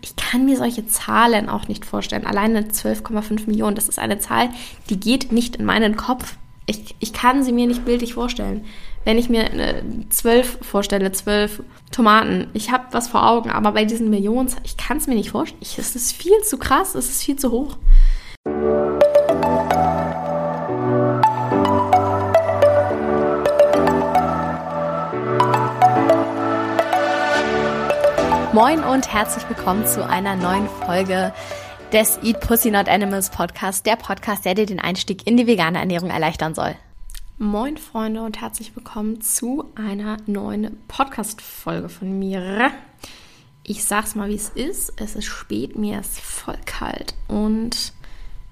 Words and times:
ich 0.00 0.16
kann 0.16 0.44
mir 0.44 0.56
solche 0.56 0.86
Zahlen 0.86 1.48
auch 1.48 1.68
nicht 1.68 1.84
vorstellen. 1.84 2.26
Alleine 2.26 2.62
12,5 2.62 3.46
Millionen, 3.46 3.74
das 3.74 3.88
ist 3.88 3.98
eine 3.98 4.18
Zahl, 4.18 4.50
die 4.90 5.00
geht 5.00 5.32
nicht 5.32 5.56
in 5.56 5.64
meinen 5.64 5.96
Kopf. 5.96 6.36
Ich, 6.66 6.94
ich 7.00 7.12
kann 7.12 7.42
sie 7.42 7.52
mir 7.52 7.66
nicht 7.66 7.84
bildlich 7.84 8.14
vorstellen. 8.14 8.64
Wenn 9.04 9.16
ich 9.16 9.30
mir 9.30 9.48
zwölf 10.10 10.58
vorstelle, 10.60 11.12
zwölf 11.12 11.62
Tomaten, 11.90 12.48
ich 12.52 12.70
habe 12.70 12.84
was 12.92 13.08
vor 13.08 13.26
Augen, 13.26 13.50
aber 13.50 13.72
bei 13.72 13.84
diesen 13.84 14.10
Millionen, 14.10 14.50
ich 14.64 14.76
kann 14.76 14.98
es 14.98 15.06
mir 15.06 15.14
nicht 15.14 15.30
vorstellen. 15.30 15.62
es 15.62 15.96
ist 15.96 16.12
viel 16.12 16.38
zu 16.42 16.58
krass, 16.58 16.94
es 16.94 17.08
ist 17.08 17.22
viel 17.22 17.36
zu 17.36 17.50
hoch. 17.50 17.78
Moin 28.60 28.82
und 28.82 29.12
herzlich 29.12 29.48
willkommen 29.48 29.86
zu 29.86 30.04
einer 30.04 30.34
neuen 30.34 30.68
Folge 30.68 31.32
des 31.92 32.18
Eat 32.24 32.40
Pussy 32.40 32.72
Not 32.72 32.88
Animals 32.88 33.30
Podcast, 33.30 33.86
der 33.86 33.94
Podcast, 33.94 34.44
der 34.44 34.56
dir 34.56 34.66
den 34.66 34.80
Einstieg 34.80 35.24
in 35.28 35.36
die 35.36 35.46
vegane 35.46 35.78
Ernährung 35.78 36.10
erleichtern 36.10 36.56
soll. 36.56 36.74
Moin 37.38 37.76
Freunde 37.76 38.20
und 38.20 38.40
herzlich 38.40 38.74
willkommen 38.74 39.20
zu 39.20 39.70
einer 39.76 40.16
neuen 40.26 40.76
Podcast-Folge 40.88 41.88
von 41.88 42.18
mir. 42.18 42.72
Ich 43.62 43.84
sag's 43.84 44.16
mal, 44.16 44.28
wie 44.28 44.34
es 44.34 44.48
ist. 44.48 44.92
Es 45.00 45.14
ist 45.14 45.26
spät, 45.26 45.78
mir 45.78 46.00
ist 46.00 46.18
voll 46.18 46.58
kalt 46.66 47.14
und 47.28 47.92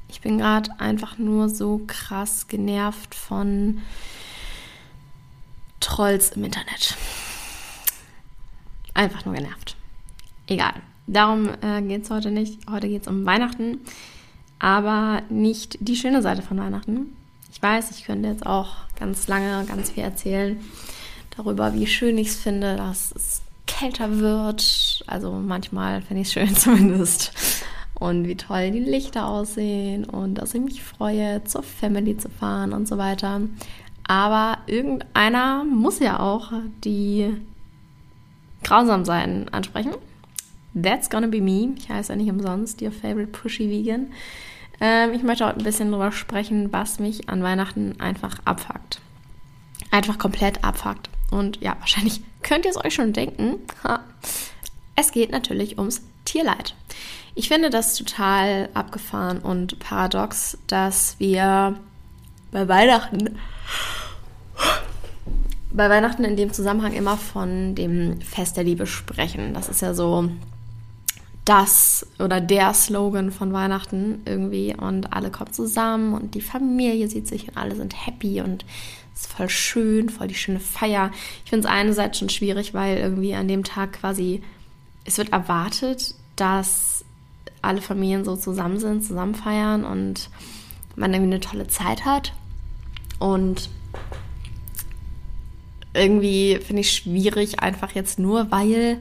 ich 0.07 0.21
bin 0.21 0.39
gerade 0.39 0.71
einfach 0.79 1.19
nur 1.19 1.49
so 1.49 1.81
krass 1.85 2.47
genervt 2.47 3.17
von 3.17 3.83
Trolls 5.81 6.31
im 6.31 6.45
Internet. 6.45 6.97
Einfach 8.95 9.25
nur 9.25 9.35
genervt. 9.35 9.77
Egal. 10.47 10.75
Darum 11.07 11.49
äh, 11.63 11.83
geht 11.83 12.05
es 12.05 12.11
heute 12.11 12.31
nicht. 12.31 12.69
Heute 12.71 12.89
geht 12.89 13.03
es 13.03 13.09
um 13.09 13.25
Weihnachten, 13.27 13.81
aber 14.59 15.23
nicht 15.29 15.79
die 15.81 15.97
schöne 15.97 16.23
Seite 16.23 16.43
von 16.43 16.59
Weihnachten. 16.59 17.17
Ich 17.53 17.63
weiß, 17.63 17.91
ich 17.93 18.05
könnte 18.05 18.29
jetzt 18.29 18.45
auch 18.45 18.77
ganz 18.99 19.29
lange 19.29 19.65
ganz 19.67 19.91
viel 19.91 20.03
erzählen 20.03 20.59
darüber, 21.37 21.75
wie 21.75 21.87
schön 21.87 22.19
ich 22.19 22.29
es 22.29 22.37
finde, 22.37 22.77
dass 22.77 23.13
es 23.13 23.43
kälter 23.67 24.19
wird. 24.19 25.05
Also 25.07 25.33
manchmal 25.33 26.03
finde 26.03 26.23
ich 26.23 26.29
es 26.29 26.33
schön 26.33 26.55
zumindest. 26.57 27.33
Und 27.95 28.27
wie 28.27 28.37
toll 28.37 28.73
die 28.73 28.81
Lichter 28.81 29.27
aussehen 29.27 30.05
und 30.05 30.35
dass 30.35 30.53
ich 30.53 30.61
mich 30.61 30.83
freue, 30.83 31.43
zur 31.45 31.63
Family 31.63 32.19
zu 32.19 32.29
fahren 32.29 32.75
und 32.75 32.87
so 32.87 32.99
weiter. 32.99 33.41
Aber 34.07 34.59
irgendeiner 34.67 35.65
muss 35.65 35.99
ja 35.99 36.21
auch 36.21 36.53
die 36.85 37.35
grausam 38.63 39.07
sein 39.07 39.49
ansprechen. 39.49 39.95
That's 40.81 41.09
Gonna 41.09 41.29
Be 41.29 41.41
Me. 41.41 41.75
Ich 41.79 41.89
heiße 41.89 42.13
ja 42.13 42.17
nicht 42.17 42.31
umsonst 42.31 42.83
Your 42.83 42.93
Favorite 42.93 43.29
Pushy 43.29 43.71
Vegan. 43.71 44.13
Ähm, 44.81 45.15
ich 45.15 45.23
möchte 45.23 45.47
heute 45.47 45.59
ein 45.59 45.65
bisschen 45.65 45.91
darüber 45.91 46.13
sprechen, 46.13 46.73
was 46.73 46.99
mich 46.99 47.29
an 47.29 47.43
Weihnachten 47.43 47.99
einfach 47.99 48.39
abfuckt. 48.45 49.01
Einfach 49.91 50.19
komplett 50.19 50.63
abfuckt. 50.65 51.09
Und 51.31 51.61
ja, 51.63 51.77
wahrscheinlich 51.81 52.21
könnt 52.43 52.67
ihr 52.67 52.71
es 52.71 52.85
euch 52.85 52.95
schon 52.95 53.13
denken. 53.13 53.57
Es 54.95 55.13
geht 55.13 55.31
natürlich 55.31 55.79
ums 55.79 56.03
Tierleid. 56.25 56.75
Ich 57.35 57.49
finde 57.49 57.71
das 57.71 57.95
total 57.95 58.69
abgefahren 58.75 59.39
und 59.39 59.79
paradox, 59.79 60.59
dass 60.67 61.17
wir 61.19 61.79
bei 62.51 62.69
Weihnachten 62.69 63.39
bei 65.77 65.91
Weihnachten 65.91 66.25
in 66.25 66.37
dem 66.37 66.53
Zusammenhang 66.55 66.95
immer 66.95 67.19
von 67.19 67.75
dem 67.75 68.21
Fest 68.23 68.57
der 68.57 68.65
Liebe 68.65 68.87
sprechen. 68.87 69.53
Das 69.53 69.69
ist 69.69 69.83
ja 69.83 69.93
so 69.93 70.31
das 71.47 72.07
oder 72.19 72.41
der 72.41 72.75
Slogan 72.75 73.31
von 73.31 73.53
Weihnachten 73.53 74.21
irgendwie 74.27 74.75
und 74.77 75.13
alle 75.13 75.31
kommen 75.31 75.53
zusammen 75.53 76.13
und 76.13 76.35
die 76.35 76.41
Familie 76.41 77.09
sieht 77.09 77.29
sich 77.29 77.49
und 77.49 77.57
alle 77.57 77.77
sind 77.77 78.07
happy 78.07 78.41
und 78.41 78.65
es 79.15 79.23
ist 79.23 79.33
voll 79.33 79.49
schön, 79.49 80.11
voll 80.11 80.27
die 80.27 80.35
schöne 80.35 80.61
Feier. 80.61 81.11
Ich 81.45 81.51
finde 81.51 81.67
es 81.67 81.73
einerseits 81.73 82.19
schon 82.19 82.29
schwierig, 82.29 82.75
weil 82.75 82.99
irgendwie 82.99 83.35
an 83.35 83.49
dem 83.49 83.65
Tag 83.65 83.95
quasi 83.95 84.43
es 85.05 85.19
wird 85.19 85.33
erwartet, 85.33 86.17
dass 86.35 87.05
alle 87.63 87.81
Familien 87.81 88.25
so 88.25 88.37
zusammen 88.37 88.81
sind, 88.81 89.05
zusammen 89.05 89.37
feiern 89.37 89.85
und 89.85 90.31
man 90.97 91.15
irgendwie 91.15 91.35
eine 91.35 91.41
tolle 91.41 91.69
Zeit 91.69 92.05
hat 92.05 92.33
und 93.21 93.71
irgendwie 95.95 96.59
finde 96.59 96.81
ich 96.81 96.93
schwierig 96.93 97.61
einfach 97.61 97.93
jetzt 97.93 98.19
nur, 98.19 98.51
weil 98.51 99.01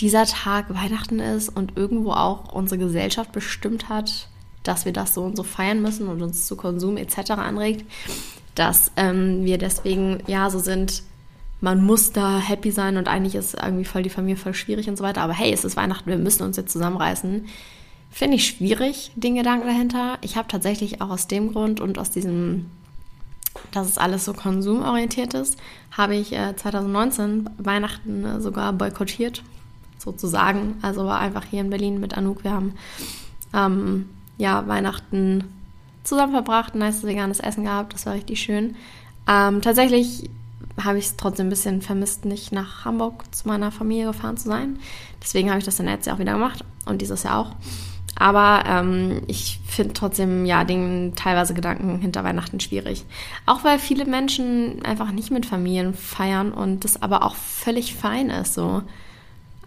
dieser 0.00 0.26
Tag 0.26 0.74
Weihnachten 0.74 1.20
ist 1.20 1.48
und 1.48 1.76
irgendwo 1.76 2.12
auch 2.12 2.52
unsere 2.52 2.78
Gesellschaft 2.78 3.32
bestimmt 3.32 3.88
hat, 3.88 4.28
dass 4.62 4.84
wir 4.84 4.92
das 4.92 5.14
so 5.14 5.22
und 5.22 5.36
so 5.36 5.42
feiern 5.42 5.82
müssen 5.82 6.08
und 6.08 6.22
uns 6.22 6.46
zu 6.46 6.56
Konsum 6.56 6.96
etc. 6.96 7.32
anregt, 7.32 7.84
dass 8.54 8.92
ähm, 8.96 9.44
wir 9.44 9.58
deswegen 9.58 10.22
ja 10.26 10.50
so 10.50 10.58
sind, 10.58 11.02
man 11.60 11.84
muss 11.84 12.12
da 12.12 12.38
happy 12.38 12.70
sein 12.70 12.96
und 12.96 13.08
eigentlich 13.08 13.34
ist 13.34 13.54
irgendwie 13.54 13.84
voll 13.84 14.02
die 14.02 14.10
Familie 14.10 14.36
voll 14.36 14.54
schwierig 14.54 14.88
und 14.88 14.96
so 14.96 15.04
weiter. 15.04 15.22
Aber 15.22 15.32
hey, 15.32 15.52
es 15.52 15.64
ist 15.64 15.76
Weihnachten, 15.76 16.10
wir 16.10 16.18
müssen 16.18 16.42
uns 16.42 16.56
jetzt 16.56 16.72
zusammenreißen. 16.72 17.46
Finde 18.10 18.36
ich 18.36 18.46
schwierig, 18.46 19.12
den 19.14 19.36
Gedanken 19.36 19.68
dahinter. 19.68 20.18
Ich 20.20 20.36
habe 20.36 20.48
tatsächlich 20.48 21.00
auch 21.00 21.10
aus 21.10 21.28
dem 21.28 21.52
Grund 21.52 21.80
und 21.80 21.98
aus 21.98 22.10
diesem, 22.10 22.66
dass 23.70 23.88
es 23.88 23.96
alles 23.96 24.24
so 24.24 24.34
konsumorientiert 24.34 25.34
ist, 25.34 25.56
habe 25.92 26.16
ich 26.16 26.32
äh, 26.32 26.54
2019 26.56 27.48
Weihnachten 27.58 28.24
äh, 28.24 28.40
sogar 28.40 28.72
boykottiert 28.72 29.42
sozusagen. 30.02 30.76
Also 30.82 31.04
war 31.04 31.20
einfach 31.20 31.44
hier 31.44 31.60
in 31.60 31.70
Berlin 31.70 32.00
mit 32.00 32.16
Anouk. 32.16 32.44
Wir 32.44 32.52
haben 32.52 32.74
ähm, 33.54 34.08
ja 34.38 34.66
Weihnachten 34.66 35.44
zusammen 36.04 36.32
verbracht, 36.32 36.74
ein 36.74 36.80
nice 36.80 37.04
veganes 37.04 37.40
Essen 37.40 37.64
gehabt. 37.64 37.94
Das 37.94 38.06
war 38.06 38.14
richtig 38.14 38.40
schön. 38.40 38.76
Ähm, 39.28 39.62
tatsächlich 39.62 40.28
habe 40.82 40.98
ich 40.98 41.06
es 41.06 41.16
trotzdem 41.16 41.46
ein 41.46 41.50
bisschen 41.50 41.82
vermisst, 41.82 42.24
nicht 42.24 42.52
nach 42.52 42.84
Hamburg 42.84 43.24
zu 43.34 43.46
meiner 43.46 43.70
Familie 43.70 44.06
gefahren 44.06 44.36
zu 44.36 44.48
sein. 44.48 44.78
Deswegen 45.22 45.50
habe 45.50 45.58
ich 45.58 45.64
das 45.64 45.76
dann 45.76 45.86
letztes 45.86 46.06
Jahr 46.06 46.16
auch 46.16 46.20
wieder 46.20 46.32
gemacht 46.32 46.64
und 46.86 47.02
dieses 47.02 47.22
Jahr 47.22 47.38
auch. 47.38 47.54
Aber 48.14 48.64
ähm, 48.66 49.22
ich 49.26 49.60
finde 49.66 49.94
trotzdem, 49.94 50.44
ja, 50.44 50.64
den 50.64 51.14
teilweise 51.16 51.54
Gedanken 51.54 51.98
hinter 51.98 52.24
Weihnachten 52.24 52.60
schwierig. 52.60 53.04
Auch 53.46 53.64
weil 53.64 53.78
viele 53.78 54.04
Menschen 54.04 54.84
einfach 54.84 55.12
nicht 55.12 55.30
mit 55.30 55.46
Familien 55.46 55.94
feiern 55.94 56.52
und 56.52 56.84
das 56.84 57.00
aber 57.02 57.22
auch 57.22 57.34
völlig 57.36 57.94
fein 57.94 58.30
ist. 58.30 58.54
So. 58.54 58.82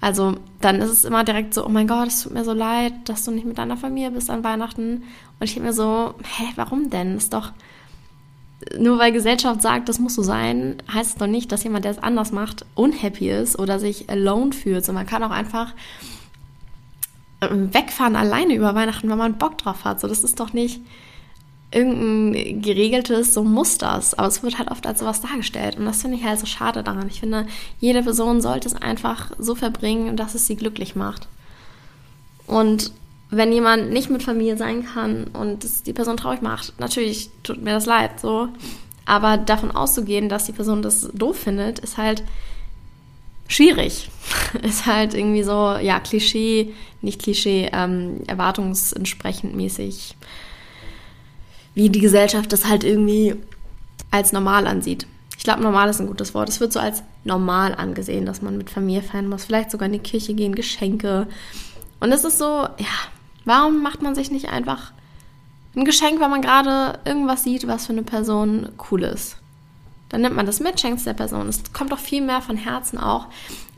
Also 0.05 0.35
dann 0.61 0.81
ist 0.81 0.91
es 0.91 1.03
immer 1.03 1.23
direkt 1.23 1.55
so, 1.55 1.65
oh 1.65 1.69
mein 1.69 1.87
Gott, 1.87 2.09
es 2.09 2.21
tut 2.21 2.31
mir 2.31 2.43
so 2.43 2.53
leid, 2.53 2.93
dass 3.05 3.25
du 3.25 3.31
nicht 3.31 3.47
mit 3.47 3.57
deiner 3.57 3.75
Familie 3.75 4.11
bist 4.11 4.29
an 4.29 4.43
Weihnachten. 4.43 4.97
Und 4.97 5.43
ich 5.43 5.55
denke 5.55 5.69
mir 5.69 5.73
so, 5.73 6.13
hä, 6.21 6.43
warum 6.57 6.91
denn? 6.91 7.17
Ist 7.17 7.33
doch, 7.33 7.53
nur 8.77 8.99
weil 8.99 9.11
Gesellschaft 9.11 9.63
sagt, 9.63 9.89
das 9.89 9.97
muss 9.97 10.13
so 10.13 10.21
sein, 10.21 10.77
heißt 10.93 11.13
es 11.13 11.15
doch 11.15 11.25
nicht, 11.25 11.51
dass 11.51 11.63
jemand, 11.63 11.85
der 11.85 11.91
es 11.91 11.97
anders 11.97 12.31
macht, 12.31 12.67
unhappy 12.75 13.31
ist 13.31 13.57
oder 13.57 13.79
sich 13.79 14.07
alone 14.07 14.53
fühlt. 14.53 14.85
So, 14.85 14.93
man 14.93 15.07
kann 15.07 15.23
auch 15.23 15.31
einfach 15.31 15.73
ähm, 17.41 17.73
wegfahren 17.73 18.15
alleine 18.15 18.53
über 18.53 18.75
Weihnachten, 18.75 19.09
wenn 19.09 19.17
man 19.17 19.39
Bock 19.39 19.57
drauf 19.57 19.85
hat. 19.85 20.01
So, 20.01 20.07
das 20.07 20.23
ist 20.23 20.39
doch 20.39 20.53
nicht 20.53 20.81
irgendein 21.75 22.61
geregeltes, 22.61 23.33
so 23.33 23.43
muss 23.43 23.77
das. 23.77 24.13
Aber 24.13 24.27
es 24.27 24.41
wird 24.41 24.57
halt 24.57 24.71
oft 24.71 24.87
als 24.87 24.99
sowas 24.99 25.21
dargestellt. 25.21 25.77
Und 25.77 25.85
das 25.85 26.01
finde 26.01 26.17
ich 26.17 26.23
halt 26.23 26.39
so 26.39 26.45
schade 26.45 26.83
daran. 26.83 27.07
Ich 27.07 27.19
finde, 27.19 27.45
jede 27.79 28.01
Person 28.01 28.41
sollte 28.41 28.67
es 28.67 28.75
einfach 28.75 29.31
so 29.37 29.55
verbringen, 29.55 30.15
dass 30.15 30.35
es 30.35 30.47
sie 30.47 30.55
glücklich 30.55 30.95
macht. 30.95 31.27
Und 32.47 32.91
wenn 33.29 33.51
jemand 33.51 33.91
nicht 33.91 34.09
mit 34.09 34.23
Familie 34.23 34.55
sein 34.55 34.85
kann 34.85 35.25
und 35.33 35.65
die 35.85 35.93
Person 35.93 36.15
traurig 36.15 36.41
macht, 36.41 36.79
natürlich 36.79 37.29
tut 37.43 37.61
mir 37.61 37.73
das 37.73 37.85
leid, 37.85 38.19
so. 38.21 38.47
Aber 39.05 39.37
davon 39.37 39.71
auszugehen, 39.71 40.29
dass 40.29 40.45
die 40.45 40.53
Person 40.53 40.81
das 40.81 41.09
doof 41.13 41.37
findet, 41.37 41.79
ist 41.79 41.97
halt 41.97 42.23
schwierig. 43.47 44.09
ist 44.61 44.85
halt 44.85 45.13
irgendwie 45.13 45.43
so, 45.43 45.75
ja, 45.75 45.99
Klischee, 45.99 46.73
nicht 47.01 47.21
Klischee, 47.21 47.69
ähm, 47.73 48.21
erwartungsentsprechend 48.27 49.55
mäßig 49.55 50.15
wie 51.75 51.89
die 51.89 51.99
Gesellschaft 51.99 52.51
das 52.51 52.67
halt 52.67 52.83
irgendwie 52.83 53.35
als 54.09 54.31
normal 54.31 54.65
ansieht. 54.65 55.05
Ich 55.37 55.43
glaube, 55.43 55.61
normal 55.61 55.89
ist 55.89 55.99
ein 55.99 56.07
gutes 56.07 56.33
Wort. 56.33 56.49
Es 56.49 56.59
wird 56.59 56.73
so 56.73 56.79
als 56.79 57.03
normal 57.23 57.75
angesehen, 57.75 58.25
dass 58.25 58.41
man 58.41 58.57
mit 58.57 58.69
Familie 58.69 59.03
feiern 59.03 59.27
muss, 59.27 59.45
vielleicht 59.45 59.69
sogar 59.69 59.85
in 59.85 59.93
die 59.93 59.99
Kirche 59.99 60.33
gehen, 60.33 60.55
Geschenke. 60.55 61.27
Und 61.99 62.11
es 62.11 62.23
ist 62.23 62.39
so, 62.39 62.45
ja, 62.45 62.95
warum 63.43 63.83
macht 63.83 64.01
man 64.01 64.15
sich 64.15 64.31
nicht 64.31 64.49
einfach 64.49 64.91
ein 65.75 65.85
Geschenk, 65.85 66.21
wenn 66.21 66.29
man 66.29 66.41
gerade 66.41 66.99
irgendwas 67.05 67.43
sieht, 67.43 67.67
was 67.67 67.85
für 67.85 67.93
eine 67.93 68.03
Person 68.03 68.69
cool 68.89 69.03
ist? 69.03 69.37
Dann 70.09 70.21
nimmt 70.21 70.35
man 70.35 70.45
das 70.45 70.59
mit, 70.59 70.79
schenkt 70.79 70.99
es 70.99 71.03
der 71.03 71.13
Person. 71.13 71.49
Es 71.49 71.61
kommt 71.73 71.91
doch 71.91 71.99
viel 71.99 72.21
mehr 72.21 72.41
von 72.41 72.57
Herzen 72.57 72.97
auch, 72.97 73.27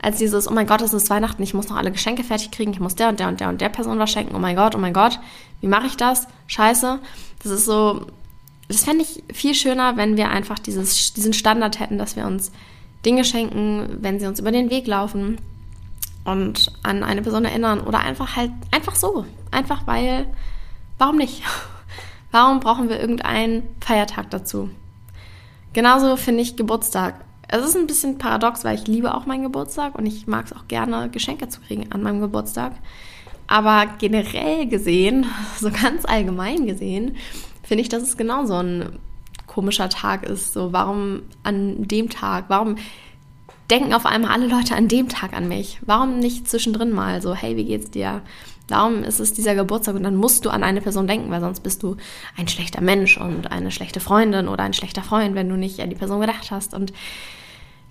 als 0.00 0.18
dieses, 0.18 0.48
oh 0.48 0.54
mein 0.54 0.66
Gott, 0.66 0.80
es 0.82 0.92
ist 0.92 1.10
Weihnachten, 1.10 1.42
ich 1.42 1.54
muss 1.54 1.68
noch 1.68 1.76
alle 1.76 1.90
Geschenke 1.90 2.22
fertig 2.22 2.50
kriegen, 2.50 2.72
ich 2.72 2.80
muss 2.80 2.94
der 2.94 3.08
und 3.08 3.18
der 3.18 3.28
und 3.28 3.40
der 3.40 3.48
und 3.48 3.60
der 3.60 3.68
Person 3.68 3.98
was 3.98 4.10
schenken, 4.10 4.34
oh 4.36 4.38
mein 4.38 4.56
Gott, 4.56 4.74
oh 4.74 4.78
mein 4.78 4.92
Gott, 4.92 5.18
wie 5.60 5.66
mache 5.66 5.86
ich 5.86 5.96
das? 5.96 6.28
Scheiße. 6.46 7.00
Das 7.42 7.52
ist 7.52 7.64
so, 7.64 8.06
das 8.68 8.84
fände 8.84 9.02
ich 9.04 9.22
viel 9.34 9.54
schöner, 9.54 9.96
wenn 9.96 10.16
wir 10.16 10.30
einfach 10.30 10.58
dieses, 10.58 11.14
diesen 11.14 11.32
Standard 11.32 11.80
hätten, 11.80 11.98
dass 11.98 12.16
wir 12.16 12.26
uns 12.26 12.52
Dinge 13.04 13.24
schenken, 13.24 13.98
wenn 14.00 14.20
sie 14.20 14.26
uns 14.26 14.40
über 14.40 14.52
den 14.52 14.70
Weg 14.70 14.86
laufen. 14.86 15.38
und 16.24 16.72
an 16.82 17.02
eine 17.02 17.22
Person 17.22 17.44
erinnern 17.44 17.80
oder 17.80 18.00
einfach 18.00 18.36
halt 18.36 18.50
einfach 18.70 18.94
so. 18.94 19.24
Einfach 19.50 19.86
weil, 19.86 20.26
warum 20.98 21.16
nicht? 21.16 21.42
Warum 22.30 22.60
brauchen 22.60 22.90
wir 22.90 23.00
irgendeinen 23.00 23.62
Feiertag 23.80 24.28
dazu? 24.28 24.68
Genauso 25.72 26.16
finde 26.16 26.42
ich 26.42 26.56
Geburtstag. 26.56 27.24
Es 27.50 27.64
ist 27.64 27.76
ein 27.76 27.86
bisschen 27.86 28.18
paradox, 28.18 28.62
weil 28.62 28.74
ich 28.74 28.86
liebe 28.86 29.14
auch 29.14 29.24
meinen 29.24 29.42
Geburtstag 29.42 29.94
und 29.94 30.04
ich 30.04 30.26
mag 30.26 30.44
es 30.44 30.52
auch 30.52 30.68
gerne, 30.68 31.08
Geschenke 31.08 31.48
zu 31.48 31.60
kriegen 31.62 31.90
an 31.90 32.02
meinem 32.02 32.20
Geburtstag. 32.20 32.72
Aber 33.46 33.86
generell 33.98 34.66
gesehen, 34.66 35.24
so 35.58 35.70
ganz 35.70 36.04
allgemein 36.04 36.66
gesehen, 36.66 37.16
finde 37.62 37.82
ich, 37.82 37.88
dass 37.88 38.02
es 38.02 38.18
genau 38.18 38.44
so 38.44 38.54
ein 38.54 38.98
komischer 39.46 39.88
Tag 39.88 40.24
ist. 40.24 40.52
So, 40.52 40.74
warum 40.74 41.22
an 41.42 41.88
dem 41.88 42.10
Tag? 42.10 42.44
Warum 42.48 42.76
denken 43.70 43.94
auf 43.94 44.04
einmal 44.04 44.32
alle 44.32 44.46
Leute 44.46 44.76
an 44.76 44.88
dem 44.88 45.08
Tag 45.08 45.32
an 45.32 45.48
mich? 45.48 45.80
Warum 45.86 46.18
nicht 46.18 46.48
zwischendrin 46.48 46.90
mal 46.90 47.22
so, 47.22 47.34
hey, 47.34 47.56
wie 47.56 47.64
geht's 47.64 47.90
dir? 47.90 48.20
Warum 48.68 49.02
ist 49.02 49.20
es 49.20 49.32
dieser 49.32 49.54
Geburtstag 49.54 49.94
und 49.94 50.02
dann 50.02 50.16
musst 50.16 50.44
du 50.44 50.50
an 50.50 50.62
eine 50.62 50.82
Person 50.82 51.06
denken, 51.06 51.30
weil 51.30 51.40
sonst 51.40 51.60
bist 51.60 51.82
du 51.82 51.96
ein 52.36 52.48
schlechter 52.48 52.82
Mensch 52.82 53.16
und 53.16 53.50
eine 53.50 53.70
schlechte 53.70 54.00
Freundin 54.00 54.48
oder 54.48 54.64
ein 54.64 54.74
schlechter 54.74 55.02
Freund, 55.02 55.34
wenn 55.34 55.48
du 55.48 55.56
nicht 55.56 55.80
an 55.80 55.88
die 55.88 55.96
Person 55.96 56.20
gedacht 56.20 56.50
hast. 56.50 56.74
Und 56.74 56.92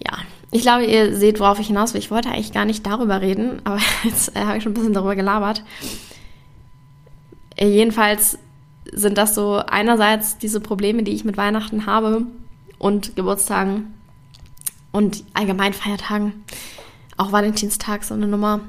ja, 0.06 0.18
ich 0.52 0.62
glaube, 0.62 0.86
ihr 0.86 1.16
seht, 1.16 1.40
worauf 1.40 1.60
ich 1.60 1.68
hinaus 1.68 1.94
will. 1.94 2.00
Ich 2.00 2.12
wollte 2.12 2.30
eigentlich 2.30 2.54
gar 2.54 2.66
nicht 2.66 2.86
darüber 2.86 3.22
reden, 3.22 3.62
aber 3.64 3.80
jetzt 4.04 4.36
äh, 4.36 4.42
habe 4.42 4.58
ich 4.58 4.64
schon 4.64 4.72
ein 4.72 4.76
bisschen 4.76 4.94
darüber 4.94 5.16
gelabert. 5.16 5.64
Äh, 7.56 7.68
jedenfalls 7.68 8.38
sind 8.92 9.18
das 9.18 9.36
so 9.36 9.58
einerseits 9.58 10.38
diese 10.38 10.62
Probleme, 10.62 11.04
die 11.04 11.12
ich 11.12 11.26
mit 11.26 11.38
Weihnachten 11.38 11.86
habe 11.86 12.26
und 12.78 13.16
Geburtstagen 13.16 13.94
und 14.92 15.24
allgemein 15.34 15.74
Feiertagen, 15.74 16.44
auch 17.18 17.32
Valentinstag 17.32 18.04
so 18.04 18.14
eine 18.14 18.28
Nummer. 18.28 18.62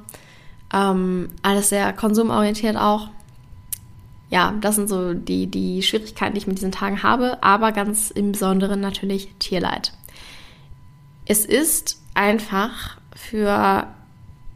Ähm, 0.73 1.29
alles 1.43 1.69
sehr 1.69 1.93
konsumorientiert 1.93 2.77
auch. 2.77 3.09
Ja, 4.31 4.55
das 4.61 4.77
sind 4.77 4.89
so 4.89 5.15
die, 5.15 5.47
die 5.47 5.83
Schwierigkeiten, 5.83 6.35
die 6.35 6.41
ich 6.41 6.47
mit 6.47 6.59
diesen 6.59 6.73
Tagen 6.73 7.03
habe, 7.03 7.43
aber 7.43 7.73
ganz 7.73 8.11
im 8.11 8.33
Besonderen 8.33 8.81
natürlich 8.81 9.33
Tierleid. 9.39 9.93
Es 11.31 11.45
ist 11.45 12.01
einfach 12.15 12.97
für 13.15 13.87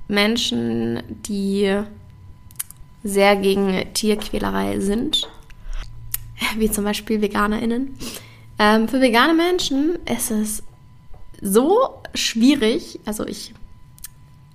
Menschen, 0.09 1.03
die 1.27 1.83
sehr 3.05 3.37
gegen 3.37 3.93
Tierquälerei 3.93 4.81
sind, 4.81 5.29
wie 6.57 6.71
zum 6.71 6.85
Beispiel 6.85 7.21
VeganerInnen. 7.21 7.95
Ähm, 8.59 8.89
für 8.89 9.03
vegane 9.03 9.35
Menschen 9.35 9.99
ist 10.07 10.31
es 10.31 10.63
so 11.43 11.91
schwierig, 12.15 13.01
also 13.05 13.27
ich 13.27 13.53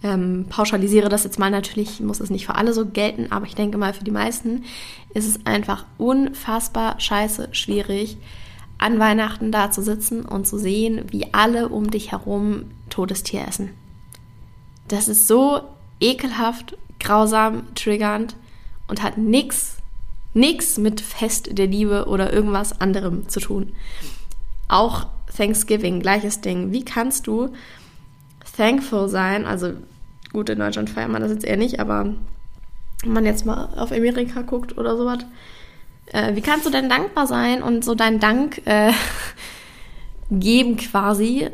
ähm, 0.02 0.48
pauschalisiere 0.50 1.10
das 1.10 1.24
jetzt 1.24 1.38
mal 1.38 1.52
natürlich, 1.52 2.00
muss 2.00 2.20
es 2.20 2.32
nicht 2.32 2.48
für 2.48 2.56
alle 2.56 2.74
so 2.74 2.88
gelten, 2.88 3.32
aber 3.32 3.46
ich 3.46 3.54
denke 3.54 3.78
mal 3.78 3.94
für 3.94 4.04
die 4.04 4.12
meisten 4.12 4.64
ist 5.14 5.28
es 5.28 5.46
einfach 5.46 5.86
unfassbar 6.00 7.00
scheiße 7.00 7.50
schwierig, 7.52 8.18
an 8.78 9.00
Weihnachten 9.00 9.52
da 9.52 9.72
zu 9.72 9.82
sitzen 9.82 10.24
und 10.24 10.48
zu 10.48 10.58
sehen, 10.58 11.06
wie 11.10 11.34
alle 11.34 11.70
um 11.70 11.90
dich 11.90 12.12
herum 12.12 12.66
totes 12.90 13.24
Tier 13.24 13.48
essen. 13.48 13.72
Das 14.88 15.08
ist 15.08 15.28
so 15.28 15.62
ekelhaft, 16.00 16.78
grausam, 17.00 17.74
triggernd 17.76 18.36
und 18.88 19.02
hat 19.04 19.18
nichts, 19.18 19.78
nichts 20.34 20.78
mit 20.78 21.02
Fest 21.02 21.58
der 21.58 21.68
Liebe 21.68 22.06
oder 22.06 22.32
irgendwas 22.32 22.80
anderem 22.80 23.28
zu 23.28 23.40
tun. 23.40 23.74
Auch 24.68 25.08
Thanksgiving, 25.36 26.00
gleiches 26.00 26.42
Ding. 26.42 26.72
Wie 26.72 26.86
kannst 26.86 27.28
du 27.28 27.50
thankful 28.56 29.10
sein? 29.10 29.46
Also 29.46 29.74
gut, 30.32 30.50
in 30.50 30.60
Deutschland 30.60 30.90
feiert 30.90 31.10
man 31.10 31.22
das 31.22 31.32
jetzt 31.32 31.46
eher 31.46 31.58
nicht, 31.58 31.80
aber 31.80 32.14
wenn 33.04 33.14
man 33.14 33.26
jetzt 33.26 33.46
mal 33.46 33.70
auf 33.76 33.92
Amerika 33.92 34.42
guckt 34.42 34.78
oder 34.78 34.98
sowas, 34.98 35.20
äh, 36.12 36.36
wie 36.36 36.42
kannst 36.42 36.66
du 36.66 36.70
denn 36.70 36.90
dankbar 36.90 37.28
sein 37.28 37.62
und 37.62 37.84
so 37.84 37.96
deinen 37.96 38.20
Dank 38.20 38.62
äh, 38.66 38.92
geben 40.32 40.78
quasi, 40.78 41.50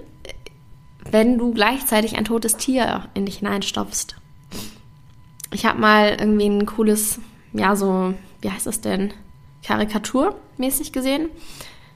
wenn 1.09 1.37
du 1.37 1.53
gleichzeitig 1.53 2.17
ein 2.17 2.25
totes 2.25 2.57
Tier 2.57 3.07
in 3.13 3.25
dich 3.25 3.37
hineinstopfst? 3.37 4.15
Ich 5.51 5.65
habe 5.65 5.79
mal 5.79 6.17
irgendwie 6.19 6.47
ein 6.47 6.65
cooles, 6.65 7.19
ja, 7.53 7.75
so, 7.75 8.13
wie 8.41 8.49
heißt 8.49 8.65
das 8.65 8.81
denn? 8.81 9.13
Karikaturmäßig 9.65 10.91
gesehen, 10.91 11.29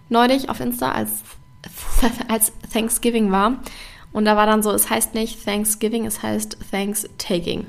neulich 0.10 0.50
auf 0.50 0.60
Insta, 0.60 0.92
als 0.92 1.24
als 2.28 2.52
Thanksgiving 2.72 3.32
war. 3.32 3.60
Und 4.12 4.26
da 4.26 4.36
war 4.36 4.46
dann 4.46 4.64
so, 4.64 4.72
es 4.72 4.90
heißt 4.90 5.14
nicht 5.14 5.44
Thanksgiving, 5.44 6.06
es 6.06 6.24
heißt 6.24 6.58
Thanks-Taking. 6.72 7.68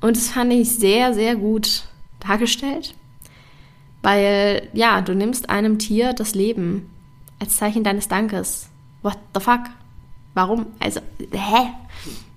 Und 0.00 0.16
das 0.16 0.30
fand 0.30 0.52
ich 0.52 0.70
sehr, 0.70 1.14
sehr 1.14 1.36
gut 1.36 1.84
dargestellt. 2.20 2.94
Weil, 4.02 4.68
ja, 4.72 5.00
du 5.00 5.14
nimmst 5.14 5.48
einem 5.48 5.78
Tier 5.78 6.12
das 6.12 6.34
Leben 6.34 6.90
als 7.38 7.56
Zeichen 7.56 7.84
deines 7.84 8.08
Dankes. 8.08 8.68
What 9.02 9.18
the 9.34 9.40
fuck? 9.40 9.60
Warum? 10.34 10.66
Also, 10.80 11.00
hä? 11.32 11.68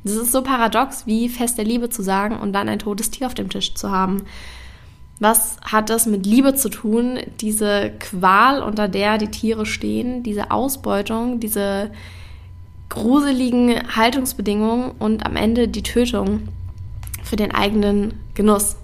Das 0.03 0.13
ist 0.13 0.31
so 0.31 0.43
paradox, 0.43 1.07
wie 1.07 1.29
Fest 1.29 1.57
der 1.57 1.65
Liebe 1.65 1.89
zu 1.89 2.03
sagen 2.03 2.37
und 2.37 2.53
dann 2.53 2.69
ein 2.69 2.79
totes 2.79 3.09
Tier 3.09 3.25
auf 3.25 3.33
dem 3.33 3.49
Tisch 3.49 3.73
zu 3.73 3.89
haben. 3.89 4.23
Was 5.19 5.57
hat 5.63 5.89
das 5.89 6.05
mit 6.05 6.25
Liebe 6.25 6.55
zu 6.55 6.69
tun? 6.69 7.19
Diese 7.39 7.91
Qual, 7.99 8.61
unter 8.61 8.87
der 8.87 9.17
die 9.17 9.31
Tiere 9.31 9.65
stehen, 9.65 10.23
diese 10.23 10.51
Ausbeutung, 10.51 11.39
diese 11.39 11.89
gruseligen 12.89 13.95
Haltungsbedingungen 13.95 14.91
und 14.99 15.25
am 15.25 15.35
Ende 15.35 15.67
die 15.67 15.83
Tötung 15.83 16.49
für 17.23 17.35
den 17.35 17.53
eigenen 17.53 18.13
Genuss. 18.35 18.75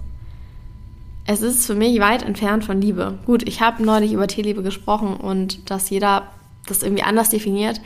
Es 1.24 1.42
ist 1.42 1.66
für 1.66 1.74
mich 1.74 2.00
weit 2.00 2.22
entfernt 2.22 2.64
von 2.64 2.80
Liebe. 2.80 3.18
Gut, 3.26 3.46
ich 3.46 3.60
habe 3.60 3.82
neulich 3.82 4.12
über 4.12 4.26
Tierliebe 4.26 4.62
gesprochen 4.62 5.16
und 5.16 5.70
dass 5.70 5.90
jeder 5.90 6.28
das 6.66 6.82
irgendwie 6.82 7.02
anders 7.02 7.30
definiert, 7.30 7.80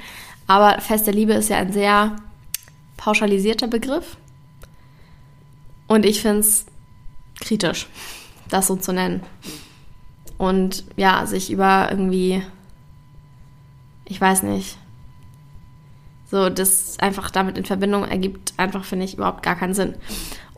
aber 0.46 0.80
Fest 0.80 1.06
der 1.06 1.14
Liebe 1.14 1.32
ist 1.32 1.48
ja 1.48 1.56
ein 1.56 1.72
sehr 1.72 2.16
pauschalisierter 2.96 3.68
Begriff 3.68 4.16
und 5.86 6.04
ich 6.04 6.20
finde 6.20 6.40
es 6.40 6.66
kritisch 7.40 7.86
das 8.48 8.66
so 8.66 8.76
zu 8.76 8.92
nennen. 8.92 9.22
Und 10.38 10.84
ja, 10.96 11.26
sich 11.26 11.50
über 11.50 11.88
irgendwie, 11.90 12.42
ich 14.04 14.20
weiß 14.20 14.42
nicht, 14.42 14.78
so 16.30 16.50
das 16.50 16.98
einfach 16.98 17.30
damit 17.30 17.56
in 17.56 17.64
Verbindung 17.64 18.04
ergibt, 18.04 18.54
einfach 18.56 18.84
finde 18.84 19.04
ich 19.04 19.14
überhaupt 19.14 19.42
gar 19.42 19.56
keinen 19.56 19.74
Sinn. 19.74 19.94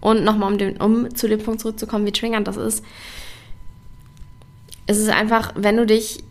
Und 0.01 0.25
nochmal, 0.25 0.53
um, 0.53 0.77
um 0.81 1.15
zu 1.15 1.29
dem 1.29 1.41
Punkt 1.41 1.61
zurückzukommen, 1.61 2.07
wie 2.07 2.13
triggernd 2.13 2.47
das 2.47 2.57
ist. 2.57 2.85
Es 4.87 4.99
ist 4.99 5.11
einfach, 5.11 5.53
wenn 5.57 5.77
du 5.77 5.87
dich 5.87 6.23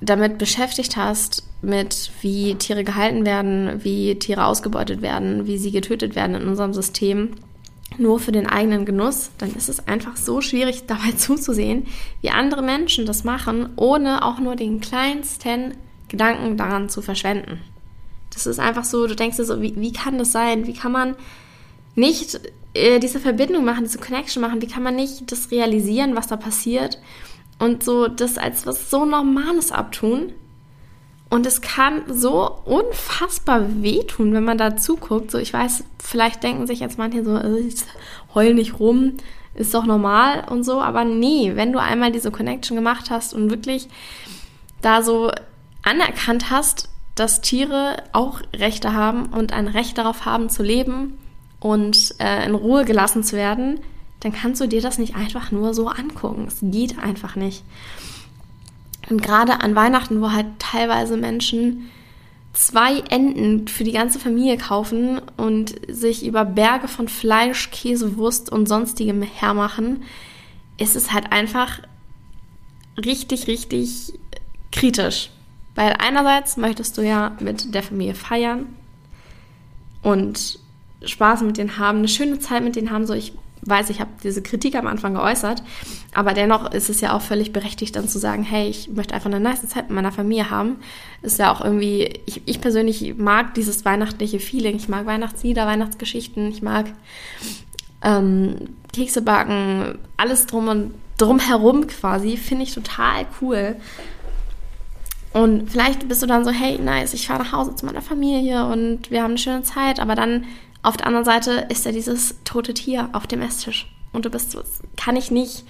damit 0.00 0.38
beschäftigt 0.38 0.96
hast, 0.96 1.44
mit 1.62 2.10
wie 2.22 2.54
Tiere 2.54 2.84
gehalten 2.84 3.24
werden, 3.24 3.84
wie 3.84 4.18
Tiere 4.18 4.46
ausgebeutet 4.46 5.02
werden, 5.02 5.46
wie 5.46 5.58
sie 5.58 5.70
getötet 5.70 6.14
werden 6.16 6.34
in 6.34 6.48
unserem 6.48 6.72
System, 6.72 7.32
nur 7.98 8.18
für 8.18 8.32
den 8.32 8.46
eigenen 8.46 8.86
Genuss, 8.86 9.30
dann 9.38 9.52
ist 9.54 9.68
es 9.68 9.86
einfach 9.86 10.16
so 10.16 10.40
schwierig 10.40 10.84
dabei 10.86 11.12
zuzusehen, 11.12 11.86
wie 12.22 12.30
andere 12.30 12.62
Menschen 12.62 13.06
das 13.06 13.24
machen, 13.24 13.70
ohne 13.76 14.24
auch 14.24 14.38
nur 14.38 14.56
den 14.56 14.80
kleinsten 14.80 15.74
Gedanken 16.08 16.56
daran 16.56 16.88
zu 16.88 17.02
verschwenden. 17.02 17.60
Das 18.32 18.46
ist 18.46 18.60
einfach 18.60 18.84
so, 18.84 19.06
du 19.06 19.16
denkst 19.16 19.36
dir 19.36 19.44
so, 19.44 19.60
wie, 19.60 19.74
wie 19.76 19.92
kann 19.92 20.18
das 20.18 20.32
sein? 20.32 20.66
Wie 20.66 20.72
kann 20.72 20.92
man 20.92 21.16
nicht 21.94 22.40
äh, 22.74 23.00
diese 23.00 23.20
Verbindung 23.20 23.64
machen, 23.64 23.84
diese 23.84 23.98
Connection 23.98 24.42
machen? 24.42 24.62
Wie 24.62 24.68
kann 24.68 24.82
man 24.82 24.96
nicht 24.96 25.30
das 25.30 25.50
realisieren, 25.50 26.14
was 26.14 26.28
da 26.28 26.36
passiert 26.36 26.98
und 27.58 27.82
so 27.82 28.08
das 28.08 28.38
als 28.38 28.66
was 28.66 28.90
so 28.90 29.04
Normales 29.04 29.72
abtun? 29.72 30.32
Und 31.28 31.46
es 31.46 31.60
kann 31.60 32.02
so 32.08 32.60
unfassbar 32.64 33.82
wehtun, 33.82 34.32
wenn 34.32 34.42
man 34.42 34.58
da 34.58 34.76
zuguckt. 34.76 35.30
So, 35.30 35.38
ich 35.38 35.52
weiß, 35.52 35.84
vielleicht 36.02 36.42
denken 36.42 36.66
sich 36.66 36.80
jetzt 36.80 36.98
manche 36.98 37.24
so, 37.24 37.36
äh, 37.36 37.70
heul 38.34 38.54
nicht 38.54 38.80
rum, 38.80 39.12
ist 39.54 39.72
doch 39.72 39.86
normal 39.86 40.44
und 40.50 40.64
so. 40.64 40.80
Aber 40.80 41.04
nee, 41.04 41.52
wenn 41.54 41.72
du 41.72 41.80
einmal 41.80 42.10
diese 42.10 42.32
Connection 42.32 42.76
gemacht 42.76 43.10
hast 43.10 43.32
und 43.32 43.48
wirklich 43.48 43.88
da 44.82 45.02
so 45.02 45.30
anerkannt 45.82 46.50
hast, 46.50 46.88
dass 47.14 47.40
Tiere 47.40 48.02
auch 48.12 48.40
Rechte 48.54 48.92
haben 48.92 49.26
und 49.26 49.52
ein 49.52 49.68
Recht 49.68 49.98
darauf 49.98 50.24
haben 50.24 50.48
zu 50.48 50.64
leben 50.64 51.18
und 51.60 52.14
äh, 52.18 52.46
in 52.46 52.54
Ruhe 52.54 52.84
gelassen 52.84 53.22
zu 53.22 53.36
werden, 53.36 53.80
dann 54.20 54.32
kannst 54.32 54.60
du 54.60 54.66
dir 54.66 54.80
das 54.80 54.98
nicht 54.98 55.14
einfach 55.14 55.50
nur 55.50 55.74
so 55.74 55.88
angucken. 55.88 56.46
Es 56.46 56.58
geht 56.60 56.98
einfach 56.98 57.36
nicht. 57.36 57.62
Und 59.08 59.22
gerade 59.22 59.60
an 59.60 59.74
Weihnachten, 59.74 60.20
wo 60.20 60.32
halt 60.32 60.46
teilweise 60.58 61.16
Menschen 61.16 61.90
zwei 62.52 62.98
Enten 63.10 63.68
für 63.68 63.84
die 63.84 63.92
ganze 63.92 64.18
Familie 64.18 64.56
kaufen 64.56 65.20
und 65.36 65.74
sich 65.88 66.24
über 66.24 66.44
Berge 66.44 66.88
von 66.88 67.08
Fleisch, 67.08 67.70
Käse, 67.70 68.16
Wurst 68.16 68.50
und 68.50 68.66
sonstigem 68.66 69.22
hermachen, 69.22 70.02
ist 70.78 70.96
es 70.96 71.12
halt 71.12 71.32
einfach 71.32 71.80
richtig, 72.96 73.46
richtig 73.46 74.12
kritisch. 74.72 75.30
Weil 75.74 75.96
einerseits 75.98 76.56
möchtest 76.56 76.98
du 76.98 77.02
ja 77.02 77.36
mit 77.40 77.74
der 77.74 77.82
Familie 77.82 78.14
feiern 78.14 78.66
und 80.02 80.58
Spaß 81.04 81.42
mit 81.42 81.56
denen 81.56 81.78
haben, 81.78 81.98
eine 81.98 82.08
schöne 82.08 82.38
Zeit 82.38 82.62
mit 82.62 82.76
denen 82.76 82.90
haben. 82.90 83.06
So, 83.06 83.14
ich 83.14 83.32
weiß, 83.62 83.90
ich 83.90 84.00
habe 84.00 84.10
diese 84.22 84.42
Kritik 84.42 84.74
am 84.74 84.86
Anfang 84.86 85.14
geäußert, 85.14 85.62
aber 86.14 86.32
dennoch 86.32 86.72
ist 86.72 86.88
es 86.88 87.00
ja 87.00 87.14
auch 87.14 87.20
völlig 87.20 87.52
berechtigt, 87.52 87.94
dann 87.96 88.08
zu 88.08 88.18
sagen, 88.18 88.42
hey, 88.42 88.68
ich 88.68 88.88
möchte 88.88 89.14
einfach 89.14 89.30
eine 89.30 89.40
nice 89.40 89.66
Zeit 89.68 89.88
mit 89.88 89.96
meiner 89.96 90.12
Familie 90.12 90.50
haben. 90.50 90.76
Ist 91.22 91.38
ja 91.38 91.52
auch 91.52 91.62
irgendwie, 91.62 92.20
ich, 92.26 92.42
ich 92.46 92.60
persönlich 92.60 93.14
mag 93.16 93.54
dieses 93.54 93.84
weihnachtliche 93.84 94.40
Feeling. 94.40 94.76
Ich 94.76 94.88
mag 94.88 95.06
Weihnachtslieder, 95.06 95.66
Weihnachtsgeschichten, 95.66 96.50
ich 96.50 96.62
mag 96.62 96.86
ähm, 98.02 98.70
Kekse 98.92 99.22
backen, 99.22 99.98
alles 100.16 100.46
drum 100.46 100.68
und 100.68 100.94
drumherum 101.18 101.86
quasi, 101.86 102.36
finde 102.36 102.64
ich 102.64 102.74
total 102.74 103.26
cool. 103.40 103.76
Und 105.32 105.70
vielleicht 105.70 106.08
bist 106.08 106.22
du 106.22 106.26
dann 106.26 106.44
so, 106.44 106.50
hey, 106.50 106.78
nice, 106.78 107.14
ich 107.14 107.28
fahre 107.28 107.44
nach 107.44 107.52
Hause 107.52 107.74
zu 107.76 107.86
meiner 107.86 108.02
Familie 108.02 108.64
und 108.66 109.10
wir 109.10 109.22
haben 109.22 109.32
eine 109.32 109.38
schöne 109.38 109.62
Zeit, 109.62 110.00
aber 110.00 110.16
dann 110.16 110.44
auf 110.82 110.96
der 110.96 111.06
anderen 111.06 111.24
Seite 111.24 111.66
ist 111.68 111.84
ja 111.84 111.92
dieses 111.92 112.36
tote 112.44 112.74
Tier 112.74 113.10
auf 113.12 113.26
dem 113.26 113.42
Esstisch. 113.42 113.92
Und 114.12 114.24
du 114.24 114.30
bist 114.30 114.56
kann 114.96 115.16
ich 115.16 115.30
nicht 115.30 115.64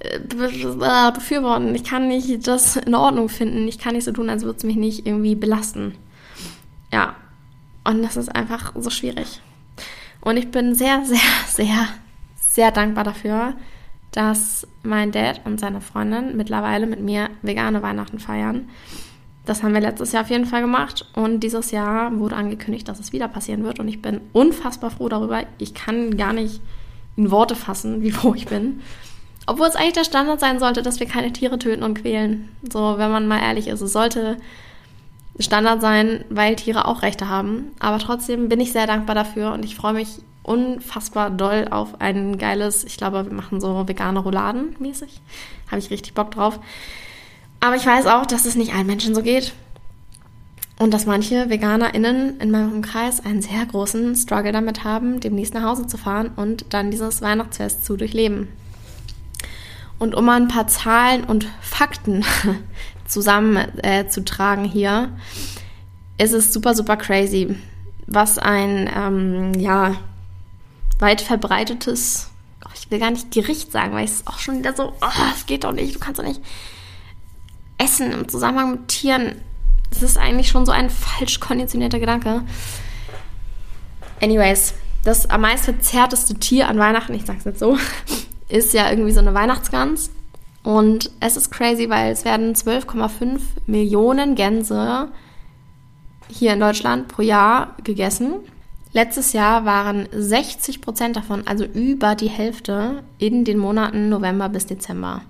äh, 0.00 0.18
befürworten. 0.18 1.74
Ich 1.74 1.84
kann 1.84 2.08
nicht 2.08 2.46
das 2.46 2.76
in 2.76 2.94
Ordnung 2.94 3.28
finden. 3.28 3.68
Ich 3.68 3.78
kann 3.78 3.94
nicht 3.94 4.04
so 4.04 4.12
tun, 4.12 4.30
als 4.30 4.44
würde 4.44 4.58
es 4.58 4.64
mich 4.64 4.76
nicht 4.76 5.06
irgendwie 5.06 5.34
belasten. 5.34 5.94
Ja. 6.92 7.14
Und 7.84 8.02
das 8.02 8.16
ist 8.16 8.34
einfach 8.34 8.72
so 8.76 8.90
schwierig. 8.90 9.40
Und 10.20 10.36
ich 10.36 10.50
bin 10.50 10.74
sehr, 10.74 11.04
sehr, 11.04 11.18
sehr, 11.46 11.88
sehr 12.36 12.70
dankbar 12.70 13.04
dafür, 13.04 13.54
dass 14.12 14.66
mein 14.82 15.12
Dad 15.12 15.42
und 15.44 15.60
seine 15.60 15.80
Freundin 15.80 16.36
mittlerweile 16.36 16.86
mit 16.86 17.00
mir 17.00 17.30
vegane 17.42 17.82
Weihnachten 17.82 18.18
feiern. 18.18 18.68
Das 19.48 19.62
haben 19.62 19.72
wir 19.72 19.80
letztes 19.80 20.12
Jahr 20.12 20.24
auf 20.24 20.30
jeden 20.30 20.44
Fall 20.44 20.60
gemacht 20.60 21.06
und 21.14 21.40
dieses 21.40 21.70
Jahr 21.70 22.14
wurde 22.18 22.36
angekündigt, 22.36 22.86
dass 22.86 23.00
es 23.00 23.14
wieder 23.14 23.28
passieren 23.28 23.64
wird 23.64 23.80
und 23.80 23.88
ich 23.88 24.02
bin 24.02 24.20
unfassbar 24.34 24.90
froh 24.90 25.08
darüber. 25.08 25.42
Ich 25.56 25.72
kann 25.72 26.18
gar 26.18 26.34
nicht 26.34 26.60
in 27.16 27.30
Worte 27.30 27.56
fassen, 27.56 28.02
wie 28.02 28.10
froh 28.12 28.34
ich 28.34 28.44
bin. 28.44 28.82
Obwohl 29.46 29.66
es 29.66 29.74
eigentlich 29.74 29.94
der 29.94 30.04
Standard 30.04 30.38
sein 30.38 30.58
sollte, 30.58 30.82
dass 30.82 31.00
wir 31.00 31.06
keine 31.06 31.32
Tiere 31.32 31.58
töten 31.58 31.82
und 31.82 31.94
quälen. 31.94 32.50
So, 32.70 32.98
wenn 32.98 33.10
man 33.10 33.26
mal 33.26 33.40
ehrlich 33.40 33.68
ist. 33.68 33.80
Es 33.80 33.94
sollte 33.94 34.36
Standard 35.38 35.80
sein, 35.80 36.26
weil 36.28 36.56
Tiere 36.56 36.86
auch 36.86 37.00
Rechte 37.00 37.30
haben. 37.30 37.70
Aber 37.78 37.98
trotzdem 37.98 38.50
bin 38.50 38.60
ich 38.60 38.72
sehr 38.72 38.86
dankbar 38.86 39.14
dafür 39.14 39.54
und 39.54 39.64
ich 39.64 39.76
freue 39.76 39.94
mich 39.94 40.18
unfassbar 40.42 41.30
doll 41.30 41.68
auf 41.70 42.02
ein 42.02 42.36
geiles, 42.36 42.84
ich 42.84 42.98
glaube, 42.98 43.24
wir 43.24 43.32
machen 43.32 43.62
so 43.62 43.88
vegane 43.88 44.18
Rouladen 44.18 44.76
mäßig. 44.78 45.22
Habe 45.70 45.78
ich 45.78 45.88
richtig 45.88 46.12
Bock 46.12 46.32
drauf. 46.32 46.60
Aber 47.60 47.76
ich 47.76 47.86
weiß 47.86 48.06
auch, 48.06 48.26
dass 48.26 48.44
es 48.44 48.54
nicht 48.54 48.74
allen 48.74 48.86
Menschen 48.86 49.14
so 49.14 49.22
geht. 49.22 49.52
Und 50.78 50.94
dass 50.94 51.06
manche 51.06 51.50
VeganerInnen 51.50 52.38
in 52.38 52.52
meinem 52.52 52.72
Umkreis 52.72 53.24
einen 53.24 53.42
sehr 53.42 53.66
großen 53.66 54.14
Struggle 54.14 54.52
damit 54.52 54.84
haben, 54.84 55.18
demnächst 55.18 55.54
nach 55.54 55.64
Hause 55.64 55.88
zu 55.88 55.98
fahren 55.98 56.30
und 56.36 56.66
dann 56.72 56.92
dieses 56.92 57.20
Weihnachtsfest 57.20 57.84
zu 57.84 57.96
durchleben. 57.96 58.48
Und 59.98 60.14
um 60.14 60.24
mal 60.24 60.40
ein 60.40 60.46
paar 60.46 60.68
Zahlen 60.68 61.24
und 61.24 61.48
Fakten 61.60 62.24
zusammenzutragen 63.08 64.66
äh, 64.66 64.68
hier, 64.68 65.10
ist 66.16 66.32
es 66.32 66.52
super, 66.52 66.74
super 66.74 66.96
crazy, 66.96 67.56
was 68.06 68.38
ein, 68.38 68.88
ähm, 68.94 69.54
ja, 69.54 69.96
weit 71.00 71.20
verbreitetes, 71.20 72.30
ich 72.74 72.90
will 72.90 73.00
gar 73.00 73.10
nicht 73.10 73.32
Gericht 73.32 73.72
sagen, 73.72 73.94
weil 73.94 74.04
es 74.04 74.26
auch 74.26 74.38
schon 74.38 74.58
wieder 74.58 74.74
so, 74.74 74.92
oh, 75.00 75.24
es 75.34 75.46
geht 75.46 75.64
doch 75.64 75.72
nicht, 75.72 75.94
du 75.94 75.98
kannst 75.98 76.20
doch 76.20 76.24
nicht 76.24 76.40
Essen 77.78 78.12
im 78.12 78.28
Zusammenhang 78.28 78.72
mit 78.72 78.88
Tieren, 78.88 79.36
das 79.90 80.02
ist 80.02 80.18
eigentlich 80.18 80.48
schon 80.48 80.66
so 80.66 80.72
ein 80.72 80.90
falsch 80.90 81.40
konditionierter 81.40 81.98
Gedanke. 81.98 82.42
Anyways, 84.20 84.74
das 85.04 85.30
am 85.30 85.42
meisten 85.42 85.74
verzerrteste 85.74 86.34
Tier 86.34 86.68
an 86.68 86.78
Weihnachten, 86.78 87.14
ich 87.14 87.24
sag's 87.24 87.44
jetzt 87.44 87.60
so, 87.60 87.78
ist 88.48 88.74
ja 88.74 88.90
irgendwie 88.90 89.12
so 89.12 89.20
eine 89.20 89.34
Weihnachtsgans. 89.34 90.10
Und 90.64 91.10
es 91.20 91.36
ist 91.36 91.50
crazy, 91.50 91.88
weil 91.88 92.12
es 92.12 92.24
werden 92.24 92.54
12,5 92.54 93.40
Millionen 93.66 94.34
Gänse 94.34 95.08
hier 96.28 96.52
in 96.52 96.60
Deutschland 96.60 97.08
pro 97.08 97.22
Jahr 97.22 97.74
gegessen. 97.84 98.34
Letztes 98.92 99.32
Jahr 99.32 99.64
waren 99.64 100.08
60 100.12 100.80
Prozent 100.80 101.16
davon, 101.16 101.46
also 101.46 101.64
über 101.64 102.14
die 102.14 102.28
Hälfte, 102.28 103.02
in 103.18 103.44
den 103.44 103.58
Monaten 103.58 104.08
November 104.08 104.48
bis 104.48 104.66
Dezember. 104.66 105.22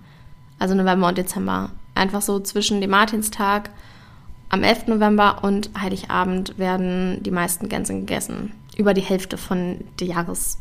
Also 0.58 0.74
November 0.74 1.08
und 1.08 1.18
Dezember. 1.18 1.70
Einfach 1.98 2.22
so 2.22 2.40
zwischen 2.40 2.80
dem 2.80 2.90
Martinstag 2.90 3.70
am 4.48 4.62
11. 4.62 4.86
November 4.86 5.40
und 5.42 5.70
Heiligabend 5.78 6.58
werden 6.58 7.22
die 7.22 7.30
meisten 7.30 7.68
Gänse 7.68 7.92
gegessen. 7.92 8.52
Über 8.76 8.94
die 8.94 9.02
Hälfte 9.02 9.36
von 9.36 9.84
Jahres, 10.00 10.58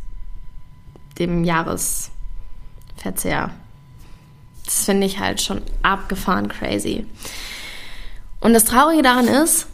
dem 1.20 1.44
Jahresverzehr. 1.44 3.52
Das 4.66 4.84
finde 4.84 5.08
ich 5.08 5.20
halt 5.20 5.42
schon 5.42 5.62
abgefahren 5.84 6.50
crazy. 6.50 7.06
Und 8.42 8.54
das 8.54 8.66
Traurige 8.66 9.04
daran 9.04 9.28
ist, 9.28 9.68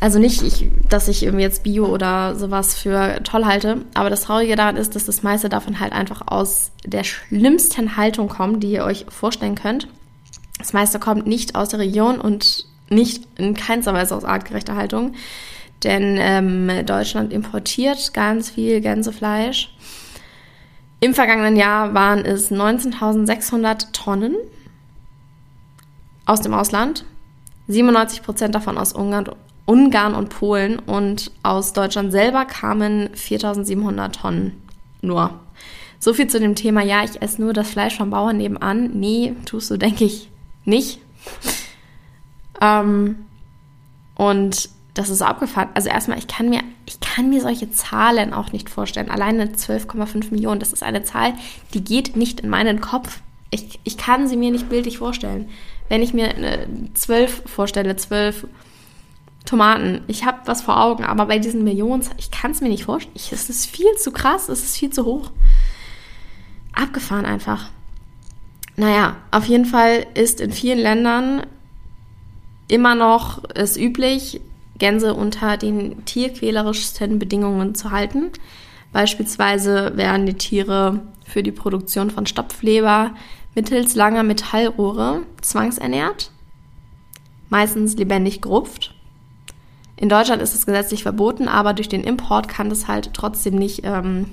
also 0.00 0.18
nicht, 0.18 0.42
ich, 0.42 0.66
dass 0.88 1.08
ich 1.08 1.22
irgendwie 1.22 1.44
jetzt 1.44 1.62
Bio 1.62 1.86
oder 1.86 2.34
sowas 2.34 2.74
für 2.74 3.22
toll 3.22 3.44
halte, 3.44 3.84
aber 3.92 4.08
das 4.08 4.22
Traurige 4.22 4.56
daran 4.56 4.76
ist, 4.76 4.96
dass 4.96 5.04
das 5.04 5.22
meiste 5.22 5.50
davon 5.50 5.78
halt 5.78 5.92
einfach 5.92 6.22
aus 6.26 6.70
der 6.84 7.04
schlimmsten 7.04 7.96
Haltung 7.96 8.28
kommt, 8.28 8.62
die 8.62 8.72
ihr 8.72 8.84
euch 8.84 9.04
vorstellen 9.10 9.56
könnt. 9.56 9.88
Das 10.60 10.74
meiste 10.74 10.98
kommt 10.98 11.26
nicht 11.26 11.54
aus 11.54 11.70
der 11.70 11.80
Region 11.80 12.20
und 12.20 12.66
nicht 12.90 13.26
in 13.38 13.54
keinster 13.54 13.94
Weise 13.94 14.14
aus 14.14 14.24
artgerechter 14.24 14.76
Haltung, 14.76 15.14
denn 15.84 16.18
ähm, 16.20 16.84
Deutschland 16.84 17.32
importiert 17.32 18.12
ganz 18.12 18.50
viel 18.50 18.82
Gänsefleisch. 18.82 19.74
Im 21.00 21.14
vergangenen 21.14 21.56
Jahr 21.56 21.94
waren 21.94 22.26
es 22.26 22.52
19.600 22.52 23.92
Tonnen 23.92 24.36
aus 26.26 26.42
dem 26.42 26.52
Ausland, 26.52 27.06
97 27.68 28.22
Prozent 28.22 28.54
davon 28.54 28.76
aus 28.76 28.92
Ungarn, 28.92 29.30
Ungarn 29.64 30.14
und 30.14 30.28
Polen 30.28 30.78
und 30.78 31.30
aus 31.42 31.72
Deutschland 31.72 32.12
selber 32.12 32.44
kamen 32.44 33.08
4.700 33.14 34.12
Tonnen 34.12 34.60
nur. 35.00 35.40
So 35.98 36.12
viel 36.12 36.26
zu 36.26 36.38
dem 36.38 36.54
Thema, 36.54 36.82
ja, 36.82 37.02
ich 37.02 37.22
esse 37.22 37.40
nur 37.40 37.54
das 37.54 37.70
Fleisch 37.70 37.96
vom 37.96 38.10
Bauern 38.10 38.36
nebenan. 38.36 38.90
Nee, 38.98 39.34
tust 39.46 39.70
du, 39.70 39.78
denke 39.78 40.04
ich, 40.04 40.30
nicht. 40.64 41.00
Ähm, 42.60 43.26
und 44.14 44.68
das 44.94 45.08
ist 45.08 45.22
abgefahren. 45.22 45.70
Also 45.74 45.88
erstmal, 45.88 46.18
ich 46.18 46.26
kann 46.26 46.50
mir, 46.50 46.60
ich 46.86 47.00
kann 47.00 47.30
mir 47.30 47.40
solche 47.40 47.70
Zahlen 47.70 48.34
auch 48.34 48.52
nicht 48.52 48.68
vorstellen. 48.68 49.10
Alleine 49.10 49.46
12,5 49.46 50.32
Millionen, 50.32 50.60
das 50.60 50.72
ist 50.72 50.82
eine 50.82 51.02
Zahl, 51.02 51.34
die 51.74 51.82
geht 51.82 52.16
nicht 52.16 52.40
in 52.40 52.50
meinen 52.50 52.80
Kopf. 52.80 53.20
Ich, 53.50 53.80
ich 53.84 53.96
kann 53.96 54.28
sie 54.28 54.36
mir 54.36 54.50
nicht 54.50 54.68
bildlich 54.68 54.98
vorstellen. 54.98 55.48
Wenn 55.88 56.02
ich 56.02 56.12
mir 56.12 56.34
eine 56.34 56.68
12 56.94 57.44
vorstelle, 57.46 57.96
12 57.96 58.46
Tomaten, 59.46 60.02
ich 60.06 60.24
habe 60.24 60.38
was 60.44 60.62
vor 60.62 60.80
Augen, 60.80 61.04
aber 61.04 61.26
bei 61.26 61.38
diesen 61.38 61.64
Millionen, 61.64 62.04
ich 62.18 62.30
kann 62.30 62.50
es 62.50 62.60
mir 62.60 62.68
nicht 62.68 62.84
vorstellen. 62.84 63.16
es 63.16 63.48
ist 63.48 63.66
viel 63.66 63.92
zu 63.96 64.12
krass, 64.12 64.48
es 64.48 64.62
ist 64.62 64.76
viel 64.76 64.90
zu 64.90 65.04
hoch. 65.04 65.30
Abgefahren 66.72 67.24
einfach. 67.24 67.70
Naja, 68.80 69.16
auf 69.30 69.44
jeden 69.44 69.66
Fall 69.66 70.06
ist 70.14 70.40
in 70.40 70.52
vielen 70.52 70.78
Ländern 70.78 71.42
immer 72.66 72.94
noch 72.94 73.42
es 73.54 73.76
üblich, 73.76 74.40
Gänse 74.78 75.12
unter 75.12 75.58
den 75.58 76.06
tierquälerischsten 76.06 77.18
Bedingungen 77.18 77.74
zu 77.74 77.90
halten. 77.90 78.30
Beispielsweise 78.90 79.98
werden 79.98 80.24
die 80.24 80.38
Tiere 80.38 81.02
für 81.26 81.42
die 81.42 81.52
Produktion 81.52 82.10
von 82.10 82.24
Stopfleber 82.24 83.10
mittels 83.54 83.96
langer 83.96 84.22
Metallrohre 84.22 85.24
zwangsernährt, 85.42 86.30
meistens 87.50 87.98
lebendig 87.98 88.40
gerupft. 88.40 88.94
In 89.96 90.08
Deutschland 90.08 90.40
ist 90.40 90.54
es 90.54 90.64
gesetzlich 90.64 91.02
verboten, 91.02 91.48
aber 91.48 91.74
durch 91.74 91.90
den 91.90 92.02
Import 92.02 92.48
kann 92.48 92.70
das 92.70 92.88
halt 92.88 93.12
trotzdem 93.12 93.56
nicht 93.56 93.82
ähm, 93.84 94.30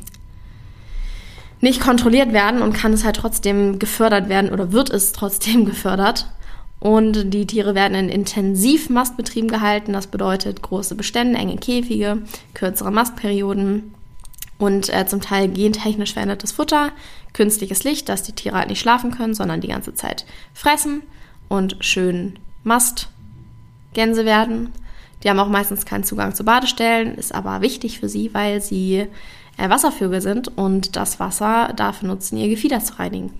nicht 1.61 1.81
kontrolliert 1.81 2.33
werden 2.33 2.61
und 2.61 2.73
kann 2.73 2.93
es 2.93 3.03
halt 3.03 3.15
trotzdem 3.15 3.79
gefördert 3.79 4.29
werden 4.29 4.51
oder 4.51 4.71
wird 4.71 4.89
es 4.89 5.11
trotzdem 5.11 5.65
gefördert. 5.65 6.27
Und 6.79 7.33
die 7.33 7.47
Tiere 7.47 7.73
werden 7.73 7.95
in 7.95 8.09
Intensivmastbetrieben 8.09 9.49
gehalten. 9.49 9.93
Das 9.93 10.07
bedeutet 10.07 10.61
große 10.61 10.93
Bestände, 10.93 11.39
enge 11.39 11.57
Käfige, 11.57 12.21
kürzere 12.53 12.91
Mastperioden 12.91 13.95
und 14.59 14.93
äh, 14.93 15.07
zum 15.07 15.21
Teil 15.21 15.47
gentechnisch 15.49 16.13
verändertes 16.13 16.51
Futter, 16.51 16.91
künstliches 17.33 17.83
Licht, 17.83 18.09
dass 18.09 18.23
die 18.23 18.33
Tiere 18.33 18.57
halt 18.57 18.69
nicht 18.69 18.79
schlafen 18.79 19.11
können, 19.11 19.33
sondern 19.33 19.61
die 19.61 19.67
ganze 19.67 19.93
Zeit 19.93 20.25
fressen 20.53 21.01
und 21.47 21.77
schön 21.79 22.37
Mastgänse 22.63 24.25
werden. 24.25 24.69
Die 25.23 25.29
haben 25.29 25.39
auch 25.39 25.49
meistens 25.49 25.85
keinen 25.85 26.03
Zugang 26.03 26.35
zu 26.35 26.43
Badestellen, 26.43 27.15
ist 27.15 27.33
aber 27.33 27.61
wichtig 27.61 27.99
für 27.99 28.09
sie, 28.09 28.33
weil 28.33 28.61
sie 28.61 29.07
äh, 29.57 29.69
Wasservögel 29.69 30.21
sind 30.21 30.57
und 30.57 30.95
das 30.95 31.19
Wasser 31.19 31.73
dafür 31.75 32.07
nutzen, 32.09 32.37
ihr 32.37 32.49
Gefieder 32.49 32.79
zu 32.79 32.97
reinigen. 32.99 33.33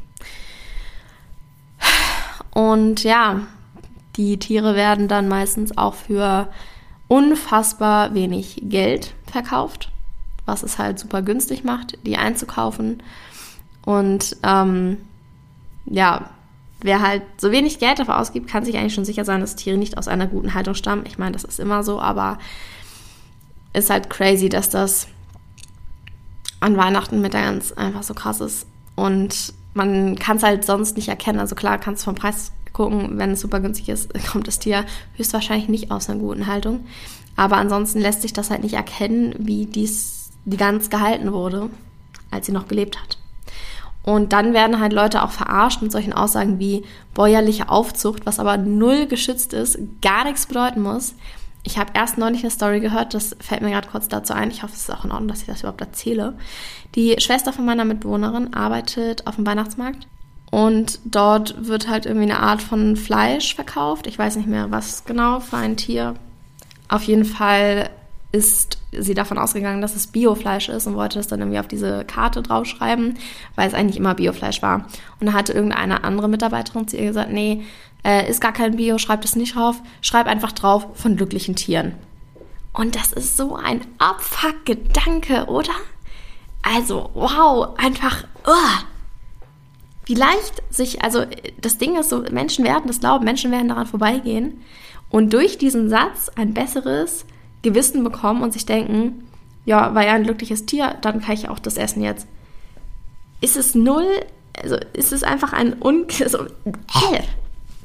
Und 2.51 3.03
ja, 3.03 3.41
die 4.15 4.39
Tiere 4.39 4.75
werden 4.75 5.07
dann 5.07 5.27
meistens 5.27 5.77
auch 5.77 5.93
für 5.93 6.49
unfassbar 7.07 8.15
wenig 8.15 8.61
Geld 8.63 9.13
verkauft. 9.31 9.91
was 10.47 10.63
es 10.63 10.77
halt 10.79 10.97
super 10.97 11.21
günstig 11.21 11.63
macht, 11.65 11.97
die 12.07 12.15
einzukaufen. 12.15 13.03
Und 13.85 14.37
ähm, 14.43 14.97
ja, 15.85 16.29
wer 16.79 17.01
halt 17.01 17.23
so 17.37 17.51
wenig 17.51 17.79
Geld 17.79 17.99
dafür 17.99 18.17
ausgibt, 18.17 18.49
kann 18.49 18.63
sich 18.63 18.77
eigentlich 18.77 18.93
schon 18.93 19.05
sicher 19.05 19.25
sein, 19.25 19.41
dass 19.41 19.57
Tiere 19.57 19.77
nicht 19.77 19.97
aus 19.97 20.07
einer 20.07 20.25
guten 20.25 20.53
Haltung 20.53 20.73
stammen. 20.73 21.05
Ich 21.05 21.17
meine, 21.17 21.33
das 21.33 21.43
ist 21.43 21.59
immer 21.59 21.83
so, 21.83 21.99
aber 21.99 22.39
ist 23.73 23.89
halt 23.89 24.09
crazy, 24.09 24.47
dass 24.47 24.69
das 24.69 25.07
an 26.59 26.77
Weihnachten 26.77 27.21
mit 27.21 27.33
der 27.33 27.43
ganz 27.43 27.71
einfach 27.73 28.03
so 28.03 28.13
krass 28.13 28.41
ist. 28.41 28.67
Und 28.95 29.53
man 29.73 30.15
kann 30.17 30.37
es 30.37 30.43
halt 30.43 30.65
sonst 30.65 30.97
nicht 30.97 31.07
erkennen. 31.07 31.39
Also 31.39 31.55
klar, 31.55 31.77
kannst 31.77 32.01
du 32.01 32.05
vom 32.05 32.15
Preis 32.15 32.51
gucken, 32.73 33.17
wenn 33.17 33.31
es 33.31 33.41
super 33.41 33.59
günstig 33.59 33.89
ist, 33.89 34.11
kommt 34.31 34.47
das 34.47 34.59
Tier 34.59 34.85
höchstwahrscheinlich 35.15 35.69
nicht 35.69 35.91
aus 35.91 36.09
einer 36.09 36.19
guten 36.19 36.47
Haltung. 36.47 36.85
Aber 37.35 37.57
ansonsten 37.57 37.99
lässt 37.99 38.21
sich 38.23 38.33
das 38.33 38.49
halt 38.49 38.63
nicht 38.63 38.73
erkennen, 38.73 39.35
wie 39.37 39.65
dies 39.65 40.31
die 40.45 40.57
Gans 40.57 40.89
gehalten 40.89 41.31
wurde, 41.33 41.69
als 42.31 42.45
sie 42.45 42.51
noch 42.51 42.67
gelebt 42.67 42.99
hat. 42.99 43.17
Und 44.01 44.31
dann 44.31 44.53
werden 44.53 44.79
halt 44.79 44.93
Leute 44.93 45.21
auch 45.21 45.31
verarscht 45.31 45.81
mit 45.81 45.91
solchen 45.91 46.13
Aussagen 46.13 46.59
wie 46.59 46.85
bäuerliche 47.13 47.67
Aufzucht, 47.67 48.25
was 48.25 48.39
aber 48.39 48.55
null 48.55 49.05
geschützt 49.05 49.51
ist, 49.53 49.77
gar 50.01 50.23
nichts 50.23 50.45
bedeuten 50.45 50.81
muss. 50.81 51.13
Ich 51.67 51.77
habe 51.77 51.91
erst 51.93 52.17
neulich 52.17 52.43
eine 52.43 52.49
Story 52.49 52.79
gehört, 52.79 53.13
das 53.13 53.35
fällt 53.41 53.59
mir 53.59 53.71
gerade 53.71 53.89
kurz 53.89 54.07
dazu 54.07 54.31
ein. 54.33 54.51
Ich 54.51 54.63
hoffe, 54.63 54.71
es 54.73 54.83
ist 54.83 54.89
auch 54.89 55.03
in 55.03 55.11
Ordnung, 55.11 55.27
dass 55.27 55.41
ich 55.41 55.47
das 55.47 55.59
überhaupt 55.59 55.81
erzähle. 55.81 56.33
Die 56.95 57.17
Schwester 57.19 57.51
von 57.51 57.65
meiner 57.65 57.83
Mitbewohnerin 57.83 58.53
arbeitet 58.53 59.27
auf 59.27 59.35
dem 59.35 59.45
Weihnachtsmarkt 59.45 60.07
und 60.49 60.99
dort 61.03 61.67
wird 61.67 61.89
halt 61.89 62.05
irgendwie 62.05 62.31
eine 62.31 62.39
Art 62.39 62.61
von 62.61 62.95
Fleisch 62.95 63.53
verkauft. 63.53 64.07
Ich 64.07 64.17
weiß 64.17 64.37
nicht 64.37 64.47
mehr, 64.47 64.71
was 64.71 65.03
genau 65.03 65.41
für 65.41 65.57
ein 65.57 65.75
Tier. 65.75 66.15
Auf 66.87 67.03
jeden 67.03 67.25
Fall 67.25 67.89
ist 68.31 68.77
sie 68.93 69.13
davon 69.13 69.37
ausgegangen, 69.37 69.81
dass 69.81 69.97
es 69.97 70.07
Biofleisch 70.07 70.69
ist 70.69 70.87
und 70.87 70.95
wollte 70.95 71.17
das 71.17 71.27
dann 71.27 71.41
irgendwie 71.41 71.59
auf 71.59 71.67
diese 71.67 72.05
Karte 72.05 72.43
draufschreiben, 72.43 73.17
weil 73.55 73.67
es 73.67 73.73
eigentlich 73.73 73.97
immer 73.97 74.15
Biofleisch 74.15 74.61
war. 74.61 74.85
Und 75.19 75.27
da 75.27 75.33
hatte 75.33 75.51
irgendeine 75.51 76.05
andere 76.05 76.29
Mitarbeiterin 76.29 76.87
zu 76.87 76.95
ihr 76.95 77.07
gesagt, 77.07 77.31
nee, 77.31 77.63
äh, 78.03 78.29
ist 78.29 78.41
gar 78.41 78.53
kein 78.53 78.75
Bio, 78.75 78.97
schreib 78.97 79.21
das 79.21 79.35
nicht 79.35 79.55
drauf, 79.55 79.81
schreib 80.01 80.27
einfach 80.27 80.51
drauf 80.51 80.87
von 80.93 81.15
glücklichen 81.15 81.55
Tieren. 81.55 81.95
Und 82.73 82.95
das 82.95 83.11
ist 83.11 83.37
so 83.37 83.55
ein 83.55 83.81
Abfuck-Gedanke, 83.97 85.45
oder? 85.45 85.73
Also, 86.61 87.09
wow, 87.13 87.75
einfach, 87.77 88.23
uh, 88.45 88.83
wie 90.05 90.13
leicht 90.13 90.61
sich, 90.69 91.03
also 91.03 91.25
das 91.59 91.77
Ding 91.77 91.97
ist 91.97 92.09
so, 92.09 92.23
Menschen 92.31 92.63
werden 92.65 92.87
das 92.87 92.99
glauben, 92.99 93.25
Menschen 93.25 93.51
werden 93.51 93.67
daran 93.67 93.87
vorbeigehen 93.87 94.61
und 95.09 95.33
durch 95.33 95.57
diesen 95.57 95.89
Satz 95.89 96.29
ein 96.35 96.53
besseres, 96.53 97.25
Gewissen 97.61 98.03
bekommen 98.03 98.43
und 98.43 98.53
sich 98.53 98.65
denken, 98.65 99.27
ja, 99.65 99.93
war 99.95 100.05
ja 100.05 100.13
ein 100.13 100.23
glückliches 100.23 100.65
Tier, 100.65 100.95
dann 101.01 101.21
kann 101.21 101.33
ich 101.33 101.49
auch 101.49 101.59
das 101.59 101.77
essen 101.77 102.01
jetzt. 102.01 102.27
Ist 103.41 103.57
es 103.57 103.75
null, 103.75 104.07
also 104.61 104.77
ist 104.93 105.11
es 105.11 105.23
einfach 105.23 105.53
ein 105.53 105.75
un... 105.81 106.05
So, 106.27 106.45
äh, 106.45 107.21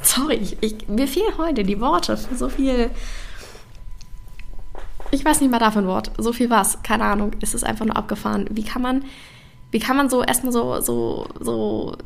sorry, 0.02 0.34
ich, 0.34 0.56
ich, 0.60 0.88
mir 0.88 1.08
fehlen 1.08 1.38
heute 1.38 1.62
die 1.64 1.80
Worte 1.80 2.16
für 2.16 2.34
so 2.34 2.48
viel... 2.48 2.90
Ich 5.10 5.24
weiß 5.24 5.42
nicht 5.42 5.50
mal 5.50 5.62
ein 5.62 5.86
Wort. 5.86 6.10
So 6.16 6.32
viel 6.32 6.48
was. 6.48 6.82
Keine 6.82 7.04
Ahnung. 7.04 7.32
Es 7.42 7.52
ist 7.52 7.64
einfach 7.64 7.84
nur 7.84 7.96
abgefahren. 7.96 8.46
Wie 8.50 8.64
kann 8.64 8.80
man, 8.80 9.04
wie 9.70 9.78
kann 9.78 9.96
man 9.96 10.08
so 10.08 10.22
erstmal 10.22 10.52
so, 10.52 10.80
so, 10.80 11.26
so 11.38 11.96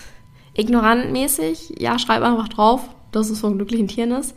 ignorantmäßig, 0.54 1.76
ja, 1.78 1.98
schreib 1.98 2.22
einfach 2.22 2.48
drauf, 2.48 2.82
dass 3.12 3.30
es 3.30 3.40
von 3.40 3.56
glücklichen 3.56 3.88
Tieren 3.88 4.12
ist. 4.12 4.34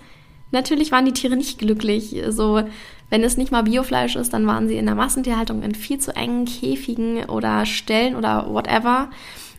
Natürlich 0.51 0.91
waren 0.91 1.05
die 1.05 1.13
Tiere 1.13 1.35
nicht 1.35 1.59
glücklich. 1.59 2.15
So, 2.29 2.63
wenn 3.09 3.23
es 3.23 3.37
nicht 3.37 3.51
mal 3.51 3.63
Biofleisch 3.63 4.15
ist, 4.15 4.33
dann 4.33 4.47
waren 4.47 4.67
sie 4.67 4.77
in 4.77 4.85
der 4.85 4.95
Massentierhaltung 4.95 5.63
in 5.63 5.75
viel 5.75 5.99
zu 5.99 6.15
engen 6.15 6.45
Käfigen 6.45 7.25
oder 7.25 7.65
Ställen 7.65 8.15
oder 8.15 8.47
whatever. 8.53 9.09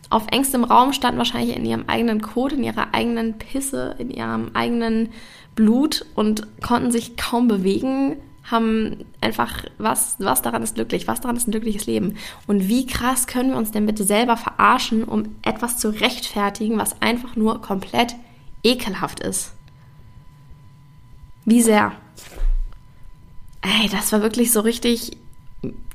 Auf 0.09 0.27
engstem 0.31 0.63
Raum 0.63 0.93
standen 0.93 1.17
wahrscheinlich 1.17 1.55
in 1.55 1.65
ihrem 1.65 1.85
eigenen 1.87 2.21
Kot, 2.21 2.53
in 2.53 2.63
ihrer 2.63 2.93
eigenen 2.93 3.37
Pisse, 3.37 3.95
in 3.97 4.11
ihrem 4.11 4.51
eigenen 4.53 5.09
Blut 5.55 6.05
und 6.15 6.61
konnten 6.61 6.91
sich 6.91 7.17
kaum 7.17 7.47
bewegen, 7.47 8.17
haben 8.43 9.05
einfach, 9.21 9.63
was, 9.79 10.17
was 10.19 10.43
daran 10.43 10.61
ist 10.61 10.75
glücklich, 10.75 11.07
was 11.07 11.21
daran 11.21 11.35
ist 11.35 11.47
ein 11.47 11.51
glückliches 11.51 11.87
Leben. 11.87 12.17
Und 12.45 12.67
wie 12.67 12.85
krass 12.85 13.25
können 13.25 13.51
wir 13.51 13.57
uns 13.57 13.71
denn 13.71 13.87
bitte 13.87 14.03
selber 14.03 14.37
verarschen, 14.37 15.03
um 15.03 15.35
etwas 15.41 15.79
zu 15.79 15.89
rechtfertigen, 15.89 16.77
was 16.77 17.01
einfach 17.01 17.35
nur 17.35 17.61
komplett 17.61 18.15
ekelhaft 18.63 19.21
ist? 19.21 19.53
Wie 21.45 21.61
sehr? 21.61 21.93
Ey, 23.61 23.89
das 23.89 24.11
war 24.11 24.21
wirklich 24.21 24.51
so 24.51 24.59
richtig. 24.59 25.17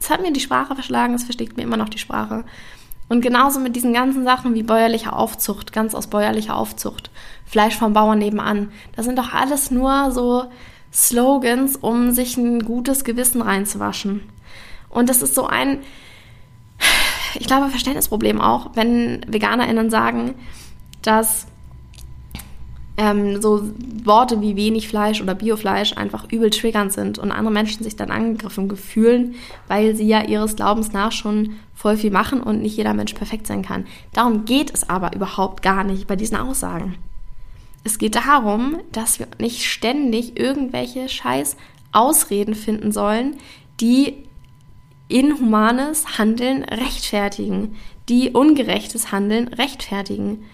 Es 0.01 0.11
hat 0.11 0.23
mir 0.23 0.33
die 0.33 0.41
Sprache 0.41 0.75
verschlagen, 0.75 1.15
es 1.15 1.25
versteht 1.25 1.57
mir 1.57 1.63
immer 1.63 1.77
noch 1.77 1.89
die 1.89 1.99
Sprache. 1.99 2.45
Und 3.11 3.23
genauso 3.23 3.59
mit 3.59 3.75
diesen 3.75 3.93
ganzen 3.93 4.23
Sachen 4.23 4.55
wie 4.55 4.63
bäuerliche 4.63 5.13
Aufzucht, 5.13 5.73
ganz 5.73 5.97
aus 5.97 6.07
bäuerlicher 6.07 6.55
Aufzucht, 6.55 7.11
Fleisch 7.45 7.77
vom 7.77 7.93
Bauern 7.93 8.21
nebenan. 8.21 8.71
Das 8.95 9.05
sind 9.05 9.19
doch 9.19 9.35
alles 9.35 9.73
nur 9.73 10.13
so 10.13 10.45
Slogans, 10.93 11.75
um 11.75 12.13
sich 12.13 12.37
ein 12.37 12.65
gutes 12.65 13.03
Gewissen 13.03 13.43
reinzuwaschen. 13.43 14.23
Und 14.89 15.09
das 15.09 15.23
ist 15.23 15.35
so 15.35 15.45
ein, 15.45 15.81
ich 17.35 17.49
glaube, 17.49 17.69
Verständnisproblem 17.69 18.41
auch, 18.41 18.71
wenn 18.75 19.27
VeganerInnen 19.27 19.91
sagen, 19.91 20.37
dass 21.03 21.49
ähm, 22.97 23.41
so 23.41 23.71
Worte 24.05 24.41
wie 24.41 24.57
wenig 24.57 24.89
Fleisch 24.89 25.21
oder 25.23 25.35
Biofleisch 25.35 25.97
einfach 25.97 26.31
übel 26.31 26.51
triggernd 26.51 26.93
sind 26.93 27.19
und 27.19 27.33
andere 27.33 27.53
Menschen 27.53 27.83
sich 27.85 27.97
dann 27.97 28.11
angegriffen 28.11 28.77
fühlen, 28.77 29.35
weil 29.69 29.95
sie 29.95 30.07
ja 30.07 30.23
ihres 30.23 30.57
Glaubens 30.57 30.93
nach 30.93 31.13
schon 31.13 31.55
voll 31.75 31.97
viel 31.97 32.11
machen 32.11 32.43
und 32.43 32.61
nicht 32.61 32.77
jeder 32.77 32.95
Mensch 32.95 33.15
perfekt 33.15 33.47
sein 33.47 33.63
kann. 33.63 33.87
Darum 34.13 34.45
geht 34.45 34.73
es 34.75 34.89
aber 34.89 35.15
überhaupt 35.15 35.63
gar 35.63 35.85
nicht 35.85 36.07
bei 36.07 36.17
diesen 36.17 36.37
Aussagen. 36.37 36.97
Es 37.85 37.99
geht 37.99 38.17
darum, 38.17 38.77
dass 38.93 39.19
wir 39.19 39.29
nicht 39.39 39.65
ständig 39.65 40.39
irgendwelche 40.39 41.09
scheiß 41.09 41.57
Ausreden 41.93 42.55
finden 42.55 42.93
sollen, 42.93 43.37
die 43.81 44.25
inhumanes 45.09 46.19
Handeln 46.19 46.63
rechtfertigen, 46.65 47.77
die 48.09 48.31
ungerechtes 48.31 49.11
Handeln 49.13 49.49
rechtfertigen 49.49 50.45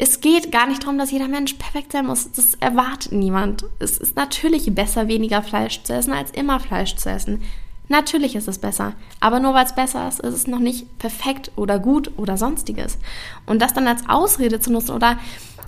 es 0.00 0.20
geht 0.20 0.52
gar 0.52 0.68
nicht 0.68 0.84
darum, 0.84 0.96
dass 0.96 1.10
jeder 1.10 1.26
Mensch 1.26 1.54
perfekt 1.54 1.90
sein 1.90 2.06
muss. 2.06 2.30
Das 2.30 2.54
erwartet 2.54 3.10
niemand. 3.10 3.64
Es 3.80 3.98
ist 3.98 4.14
natürlich 4.14 4.72
besser, 4.72 5.08
weniger 5.08 5.42
Fleisch 5.42 5.82
zu 5.82 5.92
essen, 5.92 6.12
als 6.12 6.30
immer 6.30 6.60
Fleisch 6.60 6.94
zu 6.94 7.10
essen. 7.10 7.42
Natürlich 7.88 8.36
ist 8.36 8.46
es 8.46 8.58
besser. 8.58 8.92
Aber 9.18 9.40
nur 9.40 9.54
weil 9.54 9.66
es 9.66 9.74
besser 9.74 10.06
ist, 10.06 10.20
ist 10.20 10.34
es 10.34 10.46
noch 10.46 10.60
nicht 10.60 10.98
perfekt 11.00 11.50
oder 11.56 11.80
gut 11.80 12.12
oder 12.16 12.36
sonstiges. 12.36 12.96
Und 13.44 13.60
das 13.60 13.74
dann 13.74 13.88
als 13.88 14.08
Ausrede 14.08 14.60
zu 14.60 14.70
nutzen 14.70 14.92
oder 14.92 15.18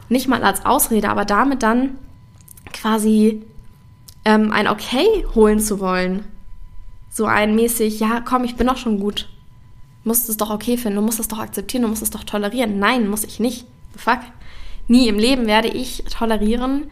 nicht 0.09 0.29
mal 0.29 0.45
als 0.45 0.65
Ausrede, 0.65 1.09
aber 1.09 1.25
damit 1.25 1.65
dann 1.65 1.99
quasi 2.73 3.43
ähm, 4.25 4.53
ein 4.53 4.69
Okay 4.69 5.27
holen 5.35 5.59
zu 5.59 5.81
wollen. 5.81 6.25
So 7.11 7.25
ein 7.25 7.57
mäßig, 7.57 7.99
ja, 7.99 8.21
komm, 8.21 8.45
ich 8.45 8.55
bin 8.55 8.69
doch 8.69 8.77
schon 8.77 9.01
gut. 9.01 9.29
Musst 10.05 10.29
es 10.29 10.37
doch 10.37 10.51
okay 10.51 10.77
finden, 10.77 10.97
du 10.99 11.03
musst 11.03 11.19
es 11.19 11.27
doch 11.27 11.41
akzeptieren, 11.41 11.83
du 11.83 11.89
musst 11.89 12.03
es 12.03 12.11
doch 12.11 12.23
tolerieren. 12.23 12.79
Nein, 12.79 13.09
muss 13.09 13.25
ich 13.25 13.41
nicht 13.41 13.67
fuck, 13.97 14.21
nie 14.89 15.09
im 15.09 15.19
Leben 15.19 15.47
werde 15.47 15.69
ich 15.69 16.05
tolerieren, 16.11 16.91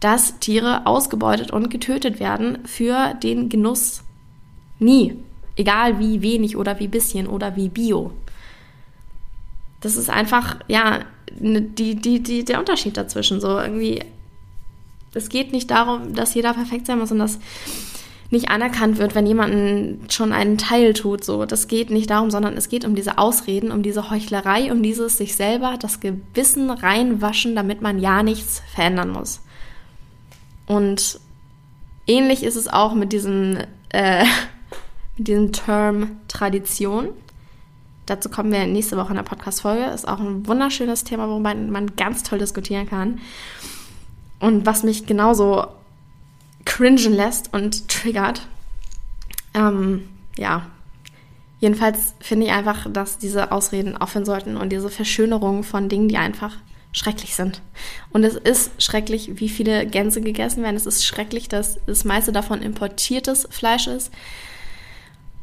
dass 0.00 0.38
Tiere 0.40 0.86
ausgebeutet 0.86 1.50
und 1.50 1.70
getötet 1.70 2.20
werden 2.20 2.58
für 2.64 3.14
den 3.22 3.48
Genuss. 3.48 4.02
Nie. 4.78 5.16
Egal 5.56 5.98
wie 5.98 6.22
wenig 6.22 6.56
oder 6.56 6.80
wie 6.80 6.88
bisschen 6.88 7.26
oder 7.26 7.54
wie 7.56 7.68
bio. 7.68 8.12
Das 9.80 9.96
ist 9.96 10.08
einfach, 10.08 10.56
ja, 10.68 11.00
ne, 11.38 11.60
die, 11.62 11.96
die, 11.96 12.22
die, 12.22 12.44
der 12.44 12.58
Unterschied 12.58 12.96
dazwischen. 12.96 13.40
So 13.40 13.58
irgendwie, 13.58 14.02
es 15.12 15.28
geht 15.28 15.52
nicht 15.52 15.70
darum, 15.70 16.14
dass 16.14 16.34
jeder 16.34 16.54
perfekt 16.54 16.86
sein 16.86 16.98
muss 16.98 17.12
und 17.12 17.18
dass 17.18 17.38
nicht 18.30 18.48
anerkannt 18.48 18.98
wird, 18.98 19.14
wenn 19.14 19.26
jemand 19.26 20.12
schon 20.12 20.32
einen 20.32 20.56
Teil 20.56 20.94
tut. 20.94 21.24
So, 21.24 21.44
das 21.46 21.66
geht 21.66 21.90
nicht 21.90 22.10
darum, 22.10 22.30
sondern 22.30 22.56
es 22.56 22.68
geht 22.68 22.84
um 22.84 22.94
diese 22.94 23.18
Ausreden, 23.18 23.72
um 23.72 23.82
diese 23.82 24.08
Heuchlerei, 24.08 24.70
um 24.70 24.82
dieses 24.82 25.18
sich 25.18 25.34
selber 25.34 25.76
das 25.80 25.98
Gewissen 25.98 26.70
reinwaschen, 26.70 27.56
damit 27.56 27.82
man 27.82 27.98
ja 27.98 28.22
nichts 28.22 28.62
verändern 28.72 29.10
muss. 29.10 29.40
Und 30.66 31.18
ähnlich 32.06 32.44
ist 32.44 32.54
es 32.54 32.68
auch 32.68 32.94
mit 32.94 33.12
diesem, 33.12 33.58
äh, 33.88 34.24
mit 35.16 35.26
diesem 35.26 35.52
Term 35.52 36.20
Tradition. 36.28 37.08
Dazu 38.06 38.28
kommen 38.28 38.52
wir 38.52 38.64
nächste 38.66 38.96
Woche 38.96 39.10
in 39.10 39.16
der 39.16 39.22
Podcast-Folge. 39.24 39.86
Ist 39.86 40.06
auch 40.06 40.20
ein 40.20 40.46
wunderschönes 40.46 41.02
Thema, 41.02 41.28
worüber 41.28 41.54
man 41.54 41.96
ganz 41.96 42.22
toll 42.22 42.38
diskutieren 42.38 42.88
kann. 42.88 43.20
Und 44.38 44.66
was 44.66 44.84
mich 44.84 45.06
genauso 45.06 45.66
cringen 46.64 47.12
lässt 47.14 47.52
und 47.52 47.88
triggert. 47.88 48.46
Ähm, 49.54 50.08
ja. 50.36 50.66
Jedenfalls 51.58 52.14
finde 52.20 52.46
ich 52.46 52.52
einfach, 52.52 52.86
dass 52.90 53.18
diese 53.18 53.52
Ausreden 53.52 53.96
aufhören 53.96 54.24
sollten 54.24 54.56
und 54.56 54.70
diese 54.70 54.88
Verschönerung 54.88 55.62
von 55.62 55.88
Dingen, 55.90 56.08
die 56.08 56.16
einfach 56.16 56.56
schrecklich 56.92 57.34
sind. 57.36 57.60
Und 58.10 58.24
es 58.24 58.34
ist 58.34 58.82
schrecklich, 58.82 59.38
wie 59.40 59.48
viele 59.48 59.86
Gänse 59.86 60.22
gegessen 60.22 60.62
werden. 60.62 60.76
Es 60.76 60.86
ist 60.86 61.04
schrecklich, 61.04 61.48
dass 61.48 61.78
das 61.86 62.04
meiste 62.04 62.32
davon 62.32 62.62
importiertes 62.62 63.46
Fleisch 63.50 63.86
ist. 63.86 64.10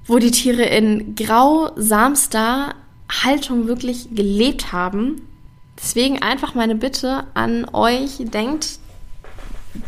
wo 0.07 0.19
die 0.19 0.31
Tiere 0.31 0.63
in 0.63 1.15
grausamster 1.15 2.75
Haltung 3.09 3.67
wirklich 3.67 4.15
gelebt 4.15 4.71
haben. 4.71 5.21
Deswegen 5.77 6.21
einfach 6.21 6.55
meine 6.55 6.75
Bitte 6.75 7.25
an 7.33 7.65
euch, 7.73 8.17
denkt 8.19 8.79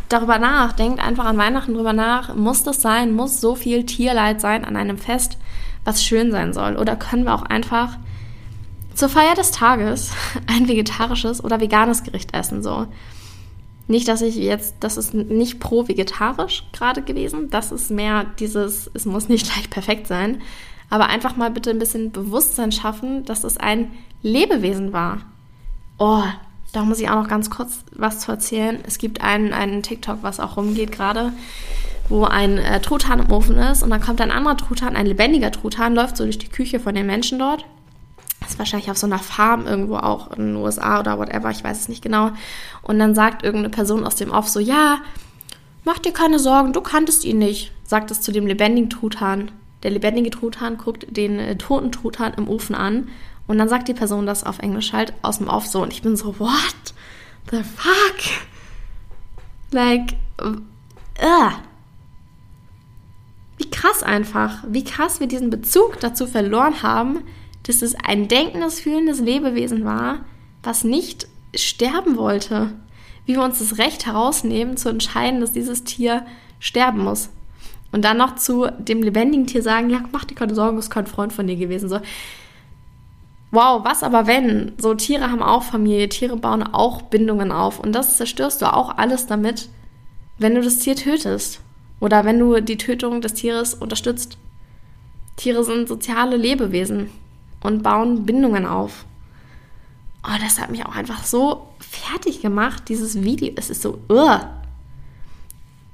darüber 0.08 0.40
nach, 0.40 0.74
denkt 0.74 1.00
einfach 1.00 1.26
an 1.26 1.38
Weihnachten 1.38 1.74
drüber 1.74 1.94
nach. 1.94 2.36
Muss 2.36 2.64
das 2.64 2.82
sein? 2.82 3.12
Muss 3.12 3.42
so 3.42 3.56
viel 3.56 3.86
Tierleid 3.86 4.42
sein 4.42 4.66
an 4.66 4.76
einem 4.76 4.98
Fest, 4.98 5.38
was 5.84 6.04
schön 6.04 6.32
sein 6.32 6.54
soll? 6.54 6.78
Oder 6.78 6.96
können 6.96 7.24
wir 7.24 7.34
auch 7.34 7.44
einfach 7.44 7.98
zur 8.94 9.10
Feier 9.10 9.36
des 9.36 9.52
Tages 9.52 10.12
ein 10.48 10.68
vegetarisches 10.68 11.44
oder 11.44 11.60
veganes 11.60 12.04
Gericht 12.04 12.34
essen? 12.34 12.62
So. 12.64 12.88
Nicht, 13.88 14.08
dass 14.08 14.22
ich 14.22 14.36
jetzt, 14.36 14.76
das 14.82 14.98
ist 14.98 15.14
nicht 15.16 15.60
pro 15.60 15.88
vegetarisch 15.88 16.64
gerade 16.74 17.02
gewesen. 17.02 17.50
Das 17.50 17.72
ist 17.72 17.90
mehr 17.90 18.26
dieses, 18.40 18.90
es 18.94 19.06
muss 19.06 19.30
nicht 19.30 19.46
gleich 19.52 19.70
perfekt 19.70 20.08
sein. 20.08 20.42
Aber 20.92 21.08
einfach 21.08 21.36
mal 21.36 21.52
bitte 21.52 21.70
ein 21.70 21.80
bisschen 21.80 22.12
Bewusstsein 22.12 22.72
schaffen, 22.72 23.26
dass 23.26 23.44
es 23.44 23.58
ein 23.58 23.92
Lebewesen 24.22 24.92
war. 24.92 25.20
Oh, 25.98 26.24
da 26.72 26.84
muss 26.84 27.00
ich 27.00 27.10
auch 27.10 27.16
noch 27.16 27.28
ganz 27.28 27.50
kurz 27.50 27.80
was 27.96 28.20
zu 28.20 28.32
erzählen. 28.32 28.80
Es 28.86 28.98
gibt 28.98 29.22
einen, 29.22 29.54
einen 29.54 29.82
TikTok, 29.84 30.20
was 30.22 30.40
auch 30.40 30.58
rumgeht 30.58 30.92
gerade, 30.92 31.34
wo 32.10 32.26
ein 32.26 32.58
äh, 32.58 32.80
Truthahn 32.80 33.20
im 33.20 33.32
Ofen 33.32 33.58
ist 33.58 33.84
und 33.84 33.90
dann 33.90 34.02
kommt 34.02 34.22
ein 34.22 34.32
anderer 34.32 34.58
Truthahn, 34.58 34.96
ein 34.96 35.06
lebendiger 35.06 35.52
Truthahn, 35.52 35.96
läuft 35.96 36.18
so 36.18 36.24
durch 36.24 36.38
die 36.38 36.50
Küche 36.50 36.80
von 36.80 36.96
den 36.96 37.08
Menschen 37.08 37.40
dort. 37.40 37.66
Das 38.40 38.52
ist 38.52 38.60
wahrscheinlich 38.60 38.90
auf 38.90 38.98
so 38.98 39.06
einer 39.06 39.20
Farm 39.20 39.68
irgendwo 39.68 39.98
auch 39.98 40.32
in 40.32 40.54
den 40.54 40.56
USA 40.56 41.00
oder 41.00 41.18
whatever, 41.20 41.52
ich 41.52 41.64
weiß 41.64 41.82
es 41.82 41.90
nicht 41.90 42.02
genau. 42.02 42.32
Und 42.82 43.00
dann 43.00 43.16
sagt 43.16 43.44
irgendeine 43.44 43.70
Person 43.70 44.06
aus 44.06 44.16
dem 44.16 44.32
Off 44.32 44.48
so, 44.48 44.60
ja, 44.60 45.00
mach 45.84 46.00
dir 46.00 46.14
keine 46.14 46.40
Sorgen, 46.40 46.74
du 46.74 46.82
kanntest 46.82 47.26
ihn 47.26 47.40
nicht, 47.40 47.72
sagt 47.84 48.12
es 48.12 48.22
zu 48.22 48.32
dem 48.32 48.48
lebendigen 48.48 48.90
Truthahn. 48.90 49.52
Der 49.84 49.92
lebendige 49.92 50.30
Truthahn 50.30 50.78
guckt 50.78 51.06
den 51.16 51.40
äh, 51.40 51.56
toten 51.58 51.92
Truthahn 51.92 52.34
im 52.36 52.48
Ofen 52.48 52.76
an 52.76 53.10
und 53.50 53.58
dann 53.58 53.68
sagt 53.68 53.88
die 53.88 53.96
Person 53.96 54.28
das 54.28 54.44
auf 54.44 54.60
Englisch 54.60 54.94
halt 54.94 55.12
aus 55.24 55.40
dem 55.40 55.48
Off 55.48 55.66
so 55.66 55.82
und 55.82 55.92
ich 55.92 56.04
bin 56.04 56.16
so, 56.16 56.40
what 56.40 56.94
the 57.50 57.64
fuck? 57.64 58.32
Like, 59.72 60.14
uh. 60.40 61.52
Wie 63.58 63.70
krass 63.72 64.04
einfach, 64.04 64.64
wie 64.68 64.84
krass 64.84 65.20
wir 65.20 65.26
diesen 65.26 65.50
Bezug 65.50 66.00
dazu 66.00 66.28
verloren 66.28 66.84
haben, 66.84 67.22
dass 67.64 67.82
es 67.82 67.96
ein 67.96 68.28
denkendes, 68.28 68.82
fühlendes 68.82 69.20
Lebewesen 69.20 69.84
war, 69.84 70.20
was 70.62 70.84
nicht 70.84 71.28
sterben 71.56 72.18
wollte. 72.18 72.74
Wie 73.26 73.34
wir 73.34 73.44
uns 73.44 73.58
das 73.58 73.80
Recht 73.80 74.06
herausnehmen, 74.06 74.78
zu 74.78 74.90
entscheiden, 74.90 75.42
dass 75.42 75.54
dieses 75.54 75.84
Tier 75.84 76.24
sterben 76.60 77.04
muss. 77.04 77.30
Und 77.92 78.06
dann 78.06 78.18
noch 78.18 78.36
zu 78.36 78.68
dem 78.78 79.02
lebendigen 79.02 79.48
Tier 79.48 79.64
sagen, 79.64 79.90
ja, 79.90 80.04
mach 80.12 80.26
dir 80.26 80.36
keine 80.36 80.54
Sorgen, 80.54 80.78
ist 80.78 80.92
kein 80.92 81.08
Freund 81.08 81.34
von 81.34 81.48
dir 81.48 81.56
gewesen. 81.56 81.90
So, 81.90 82.00
wow, 83.52 83.84
was 83.84 84.04
aber 84.04 84.28
wenn? 84.28 84.74
So 84.78 84.94
Tiere 84.94 85.32
haben 85.32 85.42
auch 85.42 85.64
Familie, 85.64 86.10
Tiere 86.10 86.38
bauen 86.38 86.64
auch 86.64 87.04
Bindungen 87.04 87.52
auf 87.52 87.80
und 87.80 87.94
das 87.94 88.18
zerstörst 88.18 88.62
du 88.62 88.74
auch 88.74 88.98
alles 88.98 89.28
damit, 89.28 89.70
wenn 90.38 90.56
du 90.56 90.62
das 90.62 90.80
Tier 90.80 90.96
tötest 90.96 91.62
oder 92.00 92.26
wenn 92.26 92.40
du 92.40 92.62
die 92.62 92.78
Tötung 92.78 93.22
des 93.22 93.34
Tieres 93.34 93.74
unterstützt. 93.74 94.38
Tiere 95.36 95.64
sind 95.64 95.88
soziale 95.88 96.38
Lebewesen 96.38 97.10
und 97.62 97.84
bauen 97.84 98.26
Bindungen 98.26 98.66
auf. 98.66 99.06
Oh, 100.24 100.38
das 100.42 100.60
hat 100.60 100.70
mich 100.70 100.86
auch 100.86 100.96
einfach 100.96 101.24
so 101.24 101.68
fertig 101.80 102.42
gemacht, 102.42 102.84
dieses 102.90 103.24
Video. 103.24 103.54
Es 103.56 103.70
ist 103.70 103.82
so, 103.82 104.02
uh. 104.10 104.40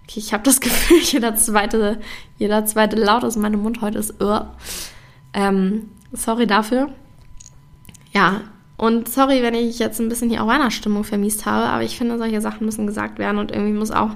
Okay, 0.03 0.17
ich 0.17 0.33
habe 0.33 0.43
das 0.43 0.59
Gefühl, 0.61 0.99
jeder 0.99 1.35
zweite, 1.35 2.01
jeder 2.37 2.65
zweite 2.65 2.95
Laut 2.95 3.23
aus 3.23 3.35
meinem 3.35 3.61
Mund 3.61 3.81
heute 3.81 3.99
ist, 3.99 4.21
uh. 4.21 4.41
Ähm, 5.33 5.89
sorry 6.11 6.47
dafür. 6.47 6.89
Ja, 8.15 8.41
und 8.77 9.09
sorry, 9.09 9.43
wenn 9.43 9.53
ich 9.53 9.77
jetzt 9.77 9.99
ein 9.99 10.07
bisschen 10.07 10.29
hier 10.29 10.41
auch 10.41 10.47
Weihnachtsstimmung 10.47 11.03
vermiest 11.03 11.45
habe, 11.45 11.65
aber 11.65 11.83
ich 11.83 11.97
finde, 11.97 12.17
solche 12.17 12.39
Sachen 12.39 12.65
müssen 12.65 12.87
gesagt 12.87 13.19
werden 13.19 13.37
und 13.37 13.51
irgendwie 13.51 13.73
muss 13.73 13.91
auch, 13.91 14.11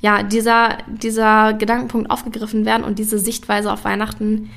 ja, 0.00 0.22
dieser, 0.22 0.78
dieser 0.86 1.52
Gedankenpunkt 1.52 2.10
aufgegriffen 2.10 2.64
werden 2.64 2.84
und 2.84 2.98
diese 2.98 3.18
Sichtweise 3.18 3.72
auf 3.72 3.84
Weihnachten 3.84 4.50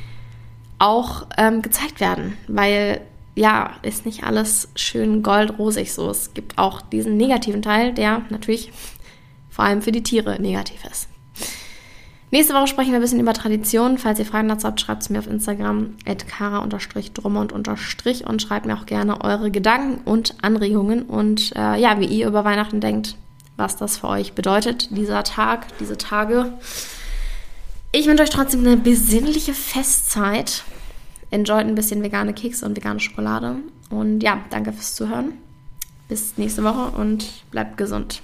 auch 0.77 1.27
ähm, 1.37 1.61
gezeigt 1.61 1.99
werden, 1.99 2.37
weil 2.47 3.01
ja, 3.35 3.71
ist 3.81 4.05
nicht 4.05 4.23
alles 4.23 4.69
schön 4.75 5.21
goldrosig 5.21 5.93
so. 5.93 6.09
Es 6.09 6.33
gibt 6.33 6.57
auch 6.57 6.81
diesen 6.81 7.17
negativen 7.17 7.61
Teil, 7.61 7.93
der 7.93 8.21
natürlich 8.29 8.71
vor 9.49 9.65
allem 9.65 9.81
für 9.81 9.91
die 9.91 10.03
Tiere 10.03 10.41
negativ 10.41 10.85
ist. 10.85 11.09
Nächste 12.31 12.53
Woche 12.53 12.67
sprechen 12.67 12.91
wir 12.91 12.99
ein 12.99 13.01
bisschen 13.01 13.19
über 13.19 13.33
Traditionen. 13.33 13.97
Falls 13.97 14.19
ihr 14.19 14.25
Fragen 14.25 14.49
dazu 14.49 14.67
habt, 14.67 14.81
schreibt 14.81 15.03
es 15.03 15.09
mir 15.09 15.19
auf 15.19 15.27
Instagram 15.27 15.95
unterstrich 17.51 18.25
und 18.25 18.41
schreibt 18.41 18.65
mir 18.65 18.75
auch 18.77 18.85
gerne 18.85 19.23
eure 19.23 19.51
Gedanken 19.51 20.01
und 20.03 20.35
Anregungen 20.41 21.03
und 21.03 21.55
äh, 21.55 21.79
ja, 21.79 21.99
wie 21.99 22.05
ihr 22.05 22.27
über 22.27 22.43
Weihnachten 22.43 22.81
denkt, 22.81 23.15
was 23.57 23.77
das 23.77 23.99
für 23.99 24.07
euch 24.07 24.33
bedeutet, 24.33 24.89
dieser 24.95 25.23
Tag, 25.23 25.77
diese 25.79 25.97
Tage. 25.97 26.53
Ich 27.91 28.07
wünsche 28.07 28.23
euch 28.23 28.29
trotzdem 28.29 28.61
eine 28.61 28.75
besinnliche 28.75 29.53
Festzeit. 29.53 30.63
Enjoyt 31.31 31.65
ein 31.65 31.75
bisschen 31.75 32.03
vegane 32.03 32.33
Kekse 32.33 32.65
und 32.65 32.75
vegane 32.75 32.99
Schokolade. 32.99 33.57
Und 33.89 34.21
ja, 34.21 34.39
danke 34.49 34.73
fürs 34.73 34.95
Zuhören. 34.95 35.33
Bis 36.09 36.37
nächste 36.37 36.63
Woche 36.63 36.91
und 36.97 37.25
bleibt 37.51 37.77
gesund. 37.77 38.21